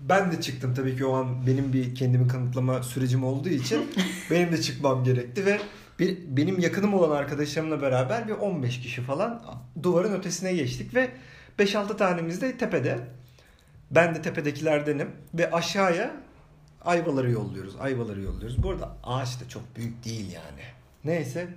Ben 0.00 0.32
de 0.32 0.40
çıktım 0.40 0.74
tabii 0.74 0.96
ki 0.96 1.04
o 1.04 1.14
an 1.14 1.46
benim 1.46 1.72
bir 1.72 1.94
kendimi 1.94 2.28
kanıtlama 2.28 2.82
sürecim 2.82 3.24
olduğu 3.24 3.48
için 3.48 3.86
benim 4.30 4.52
de 4.52 4.60
çıkmam 4.62 5.04
gerekti 5.04 5.46
ve 5.46 5.60
bir, 5.98 6.18
benim 6.36 6.58
yakınım 6.58 6.94
olan 6.94 7.16
arkadaşlarımla 7.16 7.82
beraber 7.82 8.28
bir 8.28 8.32
15 8.32 8.80
kişi 8.80 9.02
falan 9.02 9.42
duvarın 9.82 10.12
ötesine 10.12 10.54
geçtik 10.54 10.94
ve 10.94 11.10
5-6 11.58 11.96
tanemiz 11.96 12.40
de 12.40 12.56
tepede. 12.56 12.98
Ben 13.90 14.14
de 14.14 14.22
tepedekilerdenim 14.22 15.08
ve 15.34 15.50
aşağıya 15.50 16.16
ayvaları 16.84 17.30
yolluyoruz. 17.30 17.76
Ayvaları 17.80 18.20
yolluyoruz. 18.20 18.62
Bu 18.62 18.70
arada 18.70 18.96
ağaç 19.04 19.40
da 19.40 19.48
çok 19.48 19.62
büyük 19.76 20.04
değil 20.04 20.32
yani. 20.32 20.62
Neyse. 21.04 21.48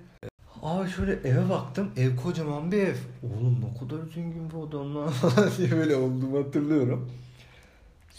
Abi 0.62 0.90
şöyle 0.90 1.12
eve 1.14 1.50
baktım. 1.50 1.92
Ev 1.98 2.16
kocaman 2.16 2.72
bir 2.72 2.78
ev. 2.78 2.96
Oğlum 3.24 3.62
ne 3.62 3.80
kadar 3.80 4.04
zengin 4.16 4.52
bu 4.52 4.64
adamlar 4.64 5.10
falan 5.10 5.50
diye 5.58 5.72
böyle 5.72 5.96
olduğumu 5.96 6.40
hatırlıyorum. 6.40 7.12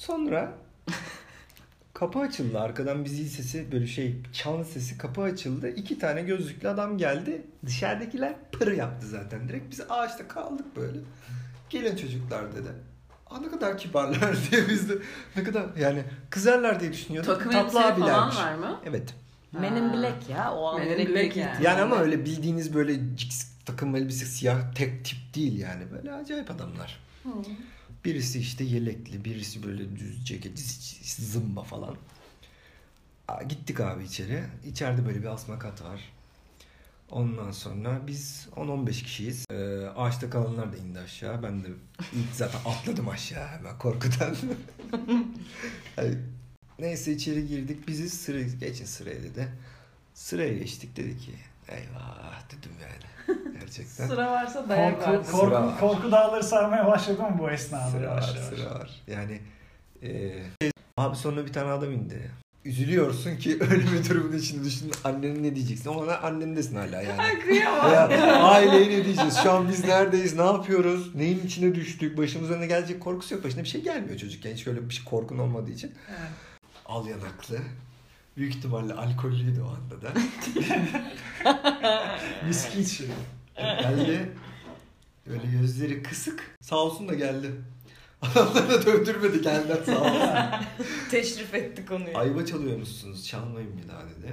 Sonra 0.07 0.53
kapı 1.95 2.19
açıldı. 2.19 2.61
Arkadan 2.61 3.05
bir 3.05 3.11
zil 3.11 3.29
sesi 3.29 3.73
böyle 3.73 3.87
şey 3.87 4.17
çan 4.33 4.62
sesi 4.62 4.99
kapı 4.99 5.23
açıldı. 5.23 5.69
İki 5.69 5.99
tane 5.99 6.23
gözlüklü 6.23 6.69
adam 6.69 6.99
geldi. 6.99 7.43
Dışarıdakiler 7.67 8.35
pır 8.53 8.73
yaptı 8.73 9.07
zaten 9.07 9.49
direkt. 9.49 9.71
Biz 9.71 9.81
ağaçta 9.88 10.29
kaldık 10.29 10.77
böyle. 10.77 10.99
Gelin 11.71 11.97
çocuklar 11.97 12.53
dedi. 12.57 12.69
Aa 13.31 13.38
ne 13.38 13.49
kadar 13.49 13.79
kibarlar 13.79 14.37
diye 14.51 14.69
biz 14.69 14.88
de 14.88 14.95
ne 15.37 15.45
kadar 15.45 15.67
yani 15.79 16.05
kızarlar 16.31 16.81
diye 16.81 16.93
düşünüyorduk. 16.93 17.35
Takım 17.35 17.53
Tatlı 17.53 17.67
elbise 17.67 17.81
falan 17.81 17.93
abilermiş. 17.93 18.37
var 18.37 18.55
mı? 18.55 18.81
Evet. 18.85 19.15
Men 19.53 19.77
in 19.77 19.93
Black 19.93 20.31
ya. 20.31 20.53
O 20.55 20.79
Men 20.79 20.99
in 20.99 21.15
Black 21.15 21.37
yani. 21.37 21.65
Yani 21.65 21.81
ama 21.81 21.97
öyle 21.99 22.25
bildiğiniz 22.25 22.75
böyle 22.75 23.17
cix 23.17 23.53
takım 23.65 23.97
elbise 23.97 24.25
siyah 24.25 24.75
tek 24.75 25.05
tip 25.05 25.35
değil 25.35 25.59
yani. 25.59 25.91
Böyle 25.93 26.12
acayip 26.12 26.51
adamlar. 26.51 27.01
Birisi 28.05 28.38
işte 28.41 28.65
yelekli, 28.65 29.25
birisi 29.25 29.62
böyle 29.62 29.97
düz 29.97 30.25
ceket, 30.27 30.59
zımba 31.19 31.62
falan. 31.62 31.97
Gittik 33.49 33.81
abi 33.81 34.05
içeri. 34.05 34.45
İçeride 34.67 35.07
böyle 35.07 35.21
bir 35.21 35.27
asma 35.27 35.59
kat 35.59 35.83
var. 35.83 36.01
Ondan 37.11 37.51
sonra 37.51 38.01
biz 38.07 38.49
10-15 38.57 38.91
kişiyiz. 38.91 39.47
Ee, 39.51 39.87
ağaçta 39.97 40.31
kalanlar 40.31 40.73
da 40.73 40.77
indi 40.77 40.99
aşağı. 40.99 41.43
Ben 41.43 41.65
de 41.65 41.69
ilk 42.12 42.33
zaten 42.35 42.59
atladım 42.65 43.09
aşağı 43.09 43.49
hemen 43.49 43.79
korkudan. 43.79 44.37
Yani 45.97 46.15
neyse 46.79 47.12
içeri 47.12 47.47
girdik. 47.49 47.88
Bizi 47.88 48.11
sıra 48.11 48.43
geçin 48.43 48.85
sıraya 48.85 49.23
dedi. 49.23 49.49
Sıraya 50.15 50.59
geçtik 50.59 50.97
dedi 50.97 51.19
ki 51.19 51.33
eyvah 51.69 52.43
dedim 52.51 52.73
yani. 52.83 53.12
Gerçekten. 53.61 54.07
Sıra 54.07 54.31
varsa 54.31 54.69
dayak 54.69 55.05
Korku. 55.05 55.25
Sıra 55.25 55.41
korku, 55.41 55.53
var. 55.55 55.81
korku 55.81 56.13
dağları 56.13 56.43
sarmaya 56.43 56.87
başladı 56.87 57.23
mı 57.23 57.37
bu 57.39 57.51
esnada? 57.51 57.91
Sıra 57.91 58.11
var, 58.11 58.21
sıra 58.51 58.71
var. 58.75 58.91
Yani 59.07 59.41
e, 60.03 60.33
abi 60.97 61.17
sonra 61.17 61.47
bir 61.47 61.53
tane 61.53 61.71
adam 61.71 61.93
indi. 61.93 62.31
Üzülüyorsun 62.65 63.37
ki 63.37 63.59
öyle 63.71 63.83
bir 63.93 64.09
durumun 64.11 64.37
içinde 64.37 64.65
düşün 64.65 64.91
annenin 65.05 65.43
ne 65.43 65.55
diyeceksin 65.55 65.91
ama 65.91 66.07
lan 66.07 66.19
annendesin 66.23 66.77
hala 66.77 67.03
yani. 67.03 67.39
Kıyamam. 67.47 67.91
Veya 67.91 68.09
aileye 68.43 69.01
ne 69.01 69.05
diyeceğiz? 69.05 69.37
Şu 69.43 69.53
an 69.53 69.69
biz 69.69 69.85
neredeyiz? 69.85 70.37
Ne 70.37 70.45
yapıyoruz? 70.45 71.15
Neyin 71.15 71.47
içine 71.47 71.75
düştük? 71.75 72.19
Başımıza 72.19 72.57
ne 72.57 72.67
gelecek 72.67 73.01
korkusu 73.01 73.35
yok. 73.35 73.45
Başına 73.45 73.63
bir 73.63 73.69
şey 73.69 73.83
gelmiyor 73.83 74.19
çocukken. 74.19 74.53
Hiç 74.55 74.67
öyle 74.67 74.89
bir 74.89 74.95
şey 74.95 75.05
korkun 75.05 75.39
olmadığı 75.39 75.71
için. 75.71 75.93
Evet. 76.11 76.31
Al 76.87 77.07
yanaklı. 77.07 77.57
Büyük 78.37 78.55
ihtimalle 78.55 78.95
alkollüydü 78.95 79.61
o 79.61 79.68
anda 79.68 80.03
da. 80.03 80.12
Viski 82.49 82.81
içiyor. 82.81 83.11
Geldi. 83.57 84.33
Böyle 85.27 85.47
gözleri 85.47 86.03
kısık. 86.03 86.57
Sağ 86.61 86.77
olsun 86.77 87.09
da 87.09 87.14
geldi. 87.14 87.53
Adamları 88.23 88.68
da 88.68 88.87
dövdürmedi 88.87 89.42
geldi 89.42 89.83
sağ 89.87 90.01
olsun. 90.01 90.66
Teşrif 91.11 91.55
etti 91.55 91.87
konuyu. 91.87 92.18
Ayva 92.18 92.47
çalıyormuşsunuz. 92.47 93.27
Çalmayın 93.27 93.79
bir 93.83 93.88
daha 93.88 94.01
dedi. 94.03 94.33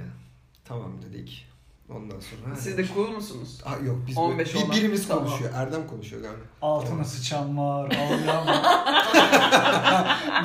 Tamam 0.64 1.02
dedik. 1.02 1.49
Ondan 1.96 2.20
sonra... 2.20 2.56
Siz 2.56 2.78
de 2.78 2.86
cool 2.94 3.08
musunuz? 3.08 3.60
Ha, 3.64 3.76
yok 3.86 3.96
biz 4.06 4.16
15 4.18 4.54
böyle, 4.54 4.66
bir, 4.66 4.72
birimiz 4.76 5.08
Tamam. 5.08 5.24
konuşuyor. 5.24 5.50
Erdem 5.54 5.86
konuşuyor 5.86 6.22
galiba. 6.22 6.42
Altına 6.62 7.04
sıçanlar, 7.04 7.84
ağlayanlar. 7.84 8.56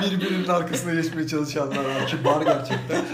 Birbirinin 0.00 0.48
arkasına 0.48 0.94
geçmeye 0.94 1.28
çalışanlar 1.28 1.84
var. 1.84 2.06
Kibar 2.06 2.42
gerçekten. 2.42 3.04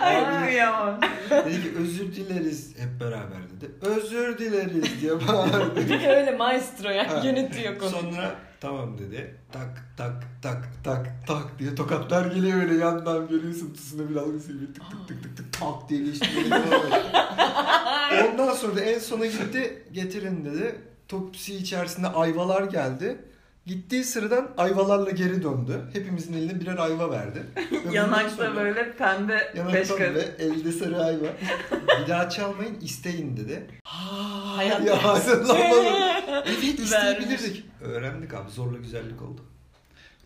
Ay 0.00 0.33
kıyamam. 0.54 1.00
Dedi 1.30 1.62
ki 1.62 1.72
özür 1.78 2.14
dileriz 2.14 2.74
hep 2.78 3.00
beraber 3.00 3.38
dedi. 3.56 3.70
Özür 3.82 4.38
dileriz 4.38 5.00
diye 5.00 5.12
bağırdı. 5.28 5.76
Bir 5.88 6.00
de 6.00 6.16
öyle 6.16 6.30
maestro 6.36 6.88
ya. 6.88 7.10
Ha. 7.10 7.20
Yönetiyor 7.24 7.78
konuyu. 7.78 7.94
Sonra 7.94 8.34
tamam 8.60 8.98
dedi. 8.98 9.36
Tak 9.52 9.84
tak 9.96 10.24
tak 10.42 10.68
tak 10.84 11.06
tak 11.26 11.58
diye 11.58 11.74
tokatlar 11.74 12.26
geliyor 12.26 12.62
öyle 12.62 12.74
yandan 12.74 13.28
görüyorsun 13.28 13.74
tuzuna 13.74 14.10
bir 14.10 14.14
dalgası 14.14 14.52
gibi 14.52 14.72
tık 14.72 14.90
tık 14.90 15.08
tık 15.08 15.22
tık 15.22 15.36
tık 15.36 15.52
tak 15.60 15.88
diye 15.88 16.04
geçti. 16.04 16.28
Ondan 18.30 18.54
sonra 18.54 18.76
da 18.76 18.80
en 18.80 18.98
sona 18.98 19.26
gitti 19.26 19.82
getirin 19.92 20.44
dedi. 20.44 20.76
Topsi 21.08 21.54
içerisinde 21.54 22.06
ayvalar 22.08 22.62
geldi. 22.62 23.18
Gittiği 23.66 24.04
sıradan 24.04 24.50
ayvalarla 24.56 25.10
geri 25.10 25.42
döndü. 25.42 25.80
Hepimizin 25.92 26.32
eline 26.32 26.60
birer 26.60 26.78
ayva 26.78 27.10
verdi. 27.10 27.42
Ve 27.86 27.94
Yanakta 27.94 28.56
böyle 28.56 28.92
pembe 28.92 29.52
beş 29.72 29.88
karış. 29.88 30.14
ve 30.14 30.20
elde 30.44 30.72
sarı 30.72 31.02
ayva. 31.04 31.26
Bir 32.02 32.08
daha 32.08 32.30
çalmayın 32.30 32.80
isteyin 32.80 33.36
dedi. 33.36 33.66
Hayat 33.84 34.86
ya 34.86 35.04
hazırlanmadım. 35.04 35.94
Evet 36.46 36.78
isteyebilirdik. 36.80 37.64
Öğrendik 37.80 38.34
abi 38.34 38.50
zorla 38.50 38.78
güzellik 38.78 39.22
oldu. 39.22 39.40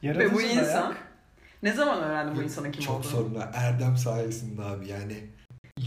Yaratıcı 0.03 0.31
Ve 0.31 0.35
bu 0.35 0.43
insan 0.43 0.95
ne 1.63 1.73
zaman 1.73 2.03
öğrendi 2.03 2.37
bu 2.39 2.43
insanın 2.43 2.73
kim 2.73 2.85
Çok 2.85 2.97
olduğunu? 2.97 3.11
sonra 3.11 3.51
Erdem 3.55 3.97
sayesinde 3.97 4.63
abi 4.63 4.89
yani 4.89 5.15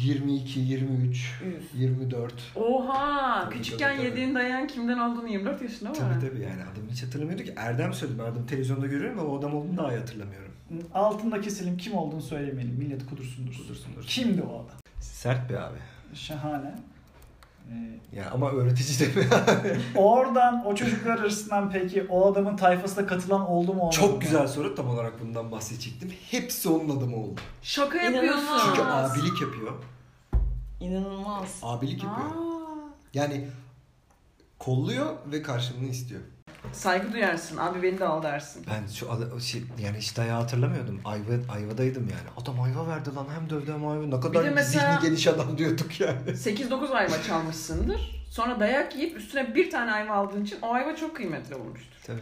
22, 0.03 0.59
23, 0.59 1.41
Üf. 1.45 1.63
24. 1.81 2.33
Oha! 2.55 3.41
Tabii, 3.45 3.55
Küçükken 3.55 3.87
tabii, 3.87 3.97
tabii. 3.97 4.07
yediğin 4.07 4.35
dayan 4.35 4.67
kimden 4.67 4.97
olduğunu 4.99 5.27
24 5.27 5.61
yaşında 5.61 5.89
mı? 5.89 5.95
Tabii 5.95 6.19
tabii 6.29 6.41
yani 6.41 6.61
adam 6.63 6.83
hiç 6.91 7.03
hatırlamıyordu 7.03 7.43
ki. 7.43 7.53
Erdem 7.57 7.93
söyledi 7.93 8.19
ben 8.19 8.23
adamı 8.23 8.45
televizyonda 8.47 8.87
görüyorum 8.87 9.19
ama 9.19 9.29
o 9.29 9.39
adam 9.39 9.53
olduğunu 9.55 9.77
daha 9.77 9.93
iyi 9.93 9.99
hatırlamıyorum. 9.99 10.51
Altında 10.93 11.41
keselim 11.41 11.77
kim 11.77 11.93
olduğunu 11.93 12.21
söylemeyelim. 12.21 12.75
Millet 12.75 13.05
kudursun 13.05 13.47
dursun. 13.47 13.63
Kudursun 13.63 13.95
dursun. 13.95 14.07
Kimdi 14.09 14.41
o 14.41 14.55
adam? 14.55 14.75
Sert 14.99 15.49
bir 15.49 15.55
abi. 15.55 15.77
Şahane. 16.13 16.75
Ee, 17.69 18.15
Ya 18.17 18.31
ama 18.31 18.51
öğretici 18.51 18.99
de 18.99 19.19
mi? 19.19 19.27
oradan 19.95 20.65
o 20.65 20.75
çocuklar 20.75 21.19
arasından 21.19 21.69
peki 21.71 22.05
o 22.09 22.31
adamın 22.31 22.57
tayfasına 22.57 23.07
katılan 23.07 23.49
oldu 23.49 23.73
mu 23.73 23.81
olmadı? 23.81 23.95
Çok 23.95 24.21
güzel 24.21 24.47
soru. 24.47 24.75
Tam 24.75 24.89
olarak 24.89 25.21
bundan 25.21 25.51
bahsedecektim. 25.51 26.13
Hepsi 26.31 26.69
onun 26.69 26.97
adamı 26.97 27.15
oldu. 27.15 27.39
Şaka 27.61 27.97
yapıyorsun. 28.01 28.47
Çünkü 28.65 28.81
abilik 28.81 29.41
yapıyor. 29.41 29.71
İnanılmaz. 30.79 31.59
Abilik 31.63 32.03
yapıyor. 32.03 32.29
Aa. 32.29 32.91
Yani 33.13 33.47
kolluyor 34.59 35.13
ve 35.31 35.41
karşılığını 35.41 35.87
istiyor. 35.87 36.21
Saygı 36.73 37.13
duyarsın. 37.13 37.57
Abi 37.57 37.83
beni 37.83 37.99
de 37.99 38.05
al 38.05 38.23
dersin. 38.23 38.65
Ben 38.69 38.93
şu 38.93 39.11
ada- 39.11 39.39
şey, 39.39 39.63
yani 39.79 39.97
hiç 39.97 40.17
dayağı 40.17 40.41
hatırlamıyordum. 40.41 41.01
Ayva, 41.05 41.53
ayvadaydım 41.53 42.03
yani. 42.09 42.29
Adam 42.37 42.61
ayva 42.61 42.87
verdi 42.87 43.15
lan 43.15 43.27
hem 43.35 43.49
dövdü 43.49 43.73
hem 43.73 43.87
ayva. 43.87 44.03
Ne 44.05 44.19
kadar 44.19 44.49
mesela- 44.49 44.95
zihni 44.99 45.09
geniş 45.09 45.27
adam 45.27 45.57
diyorduk 45.57 45.99
yani. 45.99 46.17
8-9 46.31 46.89
ayva 46.93 47.23
çalmışsındır. 47.27 48.23
Sonra 48.29 48.59
dayak 48.59 48.95
yiyip 48.95 49.17
üstüne 49.17 49.55
bir 49.55 49.71
tane 49.71 49.91
ayva 49.91 50.13
aldığın 50.13 50.43
için 50.43 50.57
o 50.61 50.73
ayva 50.73 50.95
çok 50.95 51.15
kıymetli 51.15 51.55
olmuştur. 51.55 51.97
Tabii. 52.07 52.21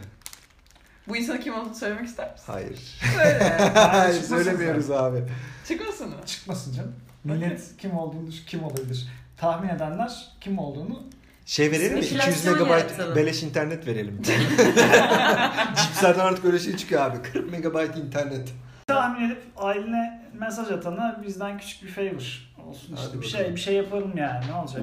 Bu 1.08 1.16
insanın 1.16 1.40
kim 1.40 1.54
olduğunu 1.54 1.74
söylemek 1.74 2.06
ister 2.08 2.32
misin? 2.32 2.44
Hayır. 2.52 2.98
Söyle. 3.16 3.70
Hayır 3.74 4.22
söylemiyoruz 4.22 4.90
abi. 4.90 5.24
Çıkmasın 5.68 6.08
mı? 6.08 6.16
Çıkmasın 6.26 6.72
canım. 6.72 6.94
Millet 7.24 7.76
kim 7.78 7.98
olduğunu 7.98 8.30
kim 8.46 8.64
olabilir? 8.64 9.08
Tahmin 9.36 9.68
edenler 9.68 10.28
kim 10.40 10.58
olduğunu 10.58 11.02
Şey 11.50 11.70
verelim 11.70 11.92
mi? 11.94 11.98
200 12.00 12.22
Spekülasyon 12.22 12.54
megabayt 12.58 13.16
beleş 13.16 13.42
internet 13.42 13.86
verelim. 13.86 14.22
Cipslerden 15.76 16.18
artık 16.24 16.44
öyle 16.44 16.58
şey 16.58 16.76
çıkıyor 16.76 17.02
abi. 17.02 17.22
40 17.22 17.50
megabayt 17.52 17.96
internet. 17.96 18.48
tahmin 18.86 19.26
edip 19.26 19.42
Aylin'e 19.56 20.22
mesaj 20.38 20.70
atana 20.70 21.20
bizden 21.26 21.58
küçük 21.58 21.82
bir 21.82 21.88
favor 21.88 22.50
olsun 22.68 22.94
işte. 22.94 23.06
Hadi 23.06 23.12
bir 23.12 23.26
bakalım. 23.26 23.44
şey 23.44 23.52
bir 23.54 23.60
şey 23.60 23.74
yapalım 23.74 24.16
yani 24.16 24.46
ne 24.50 24.54
olacak? 24.54 24.82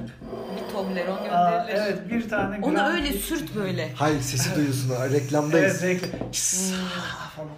Bir 0.56 0.72
Toblerone 0.72 1.30
Aa, 1.30 1.50
gönderilir. 1.66 1.82
evet 1.86 2.10
bir 2.10 2.28
tane 2.28 2.58
Onu 2.62 2.74
gram- 2.74 2.92
öyle 2.94 3.12
sürt 3.12 3.56
böyle. 3.56 3.92
Hayır 3.94 4.20
sesi 4.20 4.56
duyuyorsun. 4.56 4.92
Evet 5.00 5.12
Reklamdayız. 5.12 5.82
reklam. 5.82 6.30
Çıs, 6.32 6.72
falan. 7.36 7.48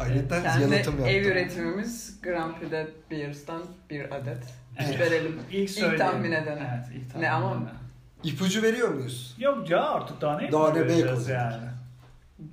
Ayrıca 0.00 0.42
Kendi 0.42 0.62
yalıtım 0.72 0.94
ev 1.06 1.14
yaptım. 1.14 1.32
üretimimiz 1.32 2.20
Grand 2.22 2.54
Prix'de 2.54 2.86
Beers'tan 3.10 3.62
bir 3.90 4.14
adet. 4.14 4.42
Evet. 4.78 5.00
Verelim. 5.00 5.38
İlk 5.52 5.70
söyleyeyim. 5.70 5.98
tahmin 5.98 6.32
edene. 6.32 6.70
Evet 6.74 6.96
ilk 6.96 7.08
tahmin 7.12 7.22
Ne 7.26 7.30
ama? 7.30 7.56
İpucu 8.24 8.62
veriyor 8.62 8.88
muyuz? 8.88 9.34
Yok 9.38 9.70
ya 9.70 9.90
artık 9.90 10.20
daha 10.20 10.40
ne 10.40 10.52
Daha 10.52 10.72
ne 10.72 10.78
yapacağız 10.78 11.04
beykoz 11.04 11.28
yani. 11.28 11.62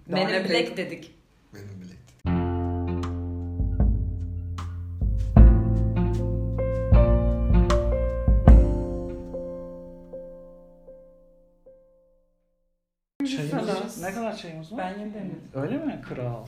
Men 0.08 0.28
in 0.28 0.50
Black 0.50 0.78
dedik. 0.78 1.12
Benim 1.54 1.82
bile. 1.82 1.96
Çayımız 13.28 14.02
ne 14.02 14.14
kadar 14.14 14.38
çayımız 14.38 14.72
var? 14.72 14.78
Ben 14.80 15.00
yeni. 15.00 15.32
Öyle 15.54 15.78
mi 15.78 16.02
kral? 16.10 16.46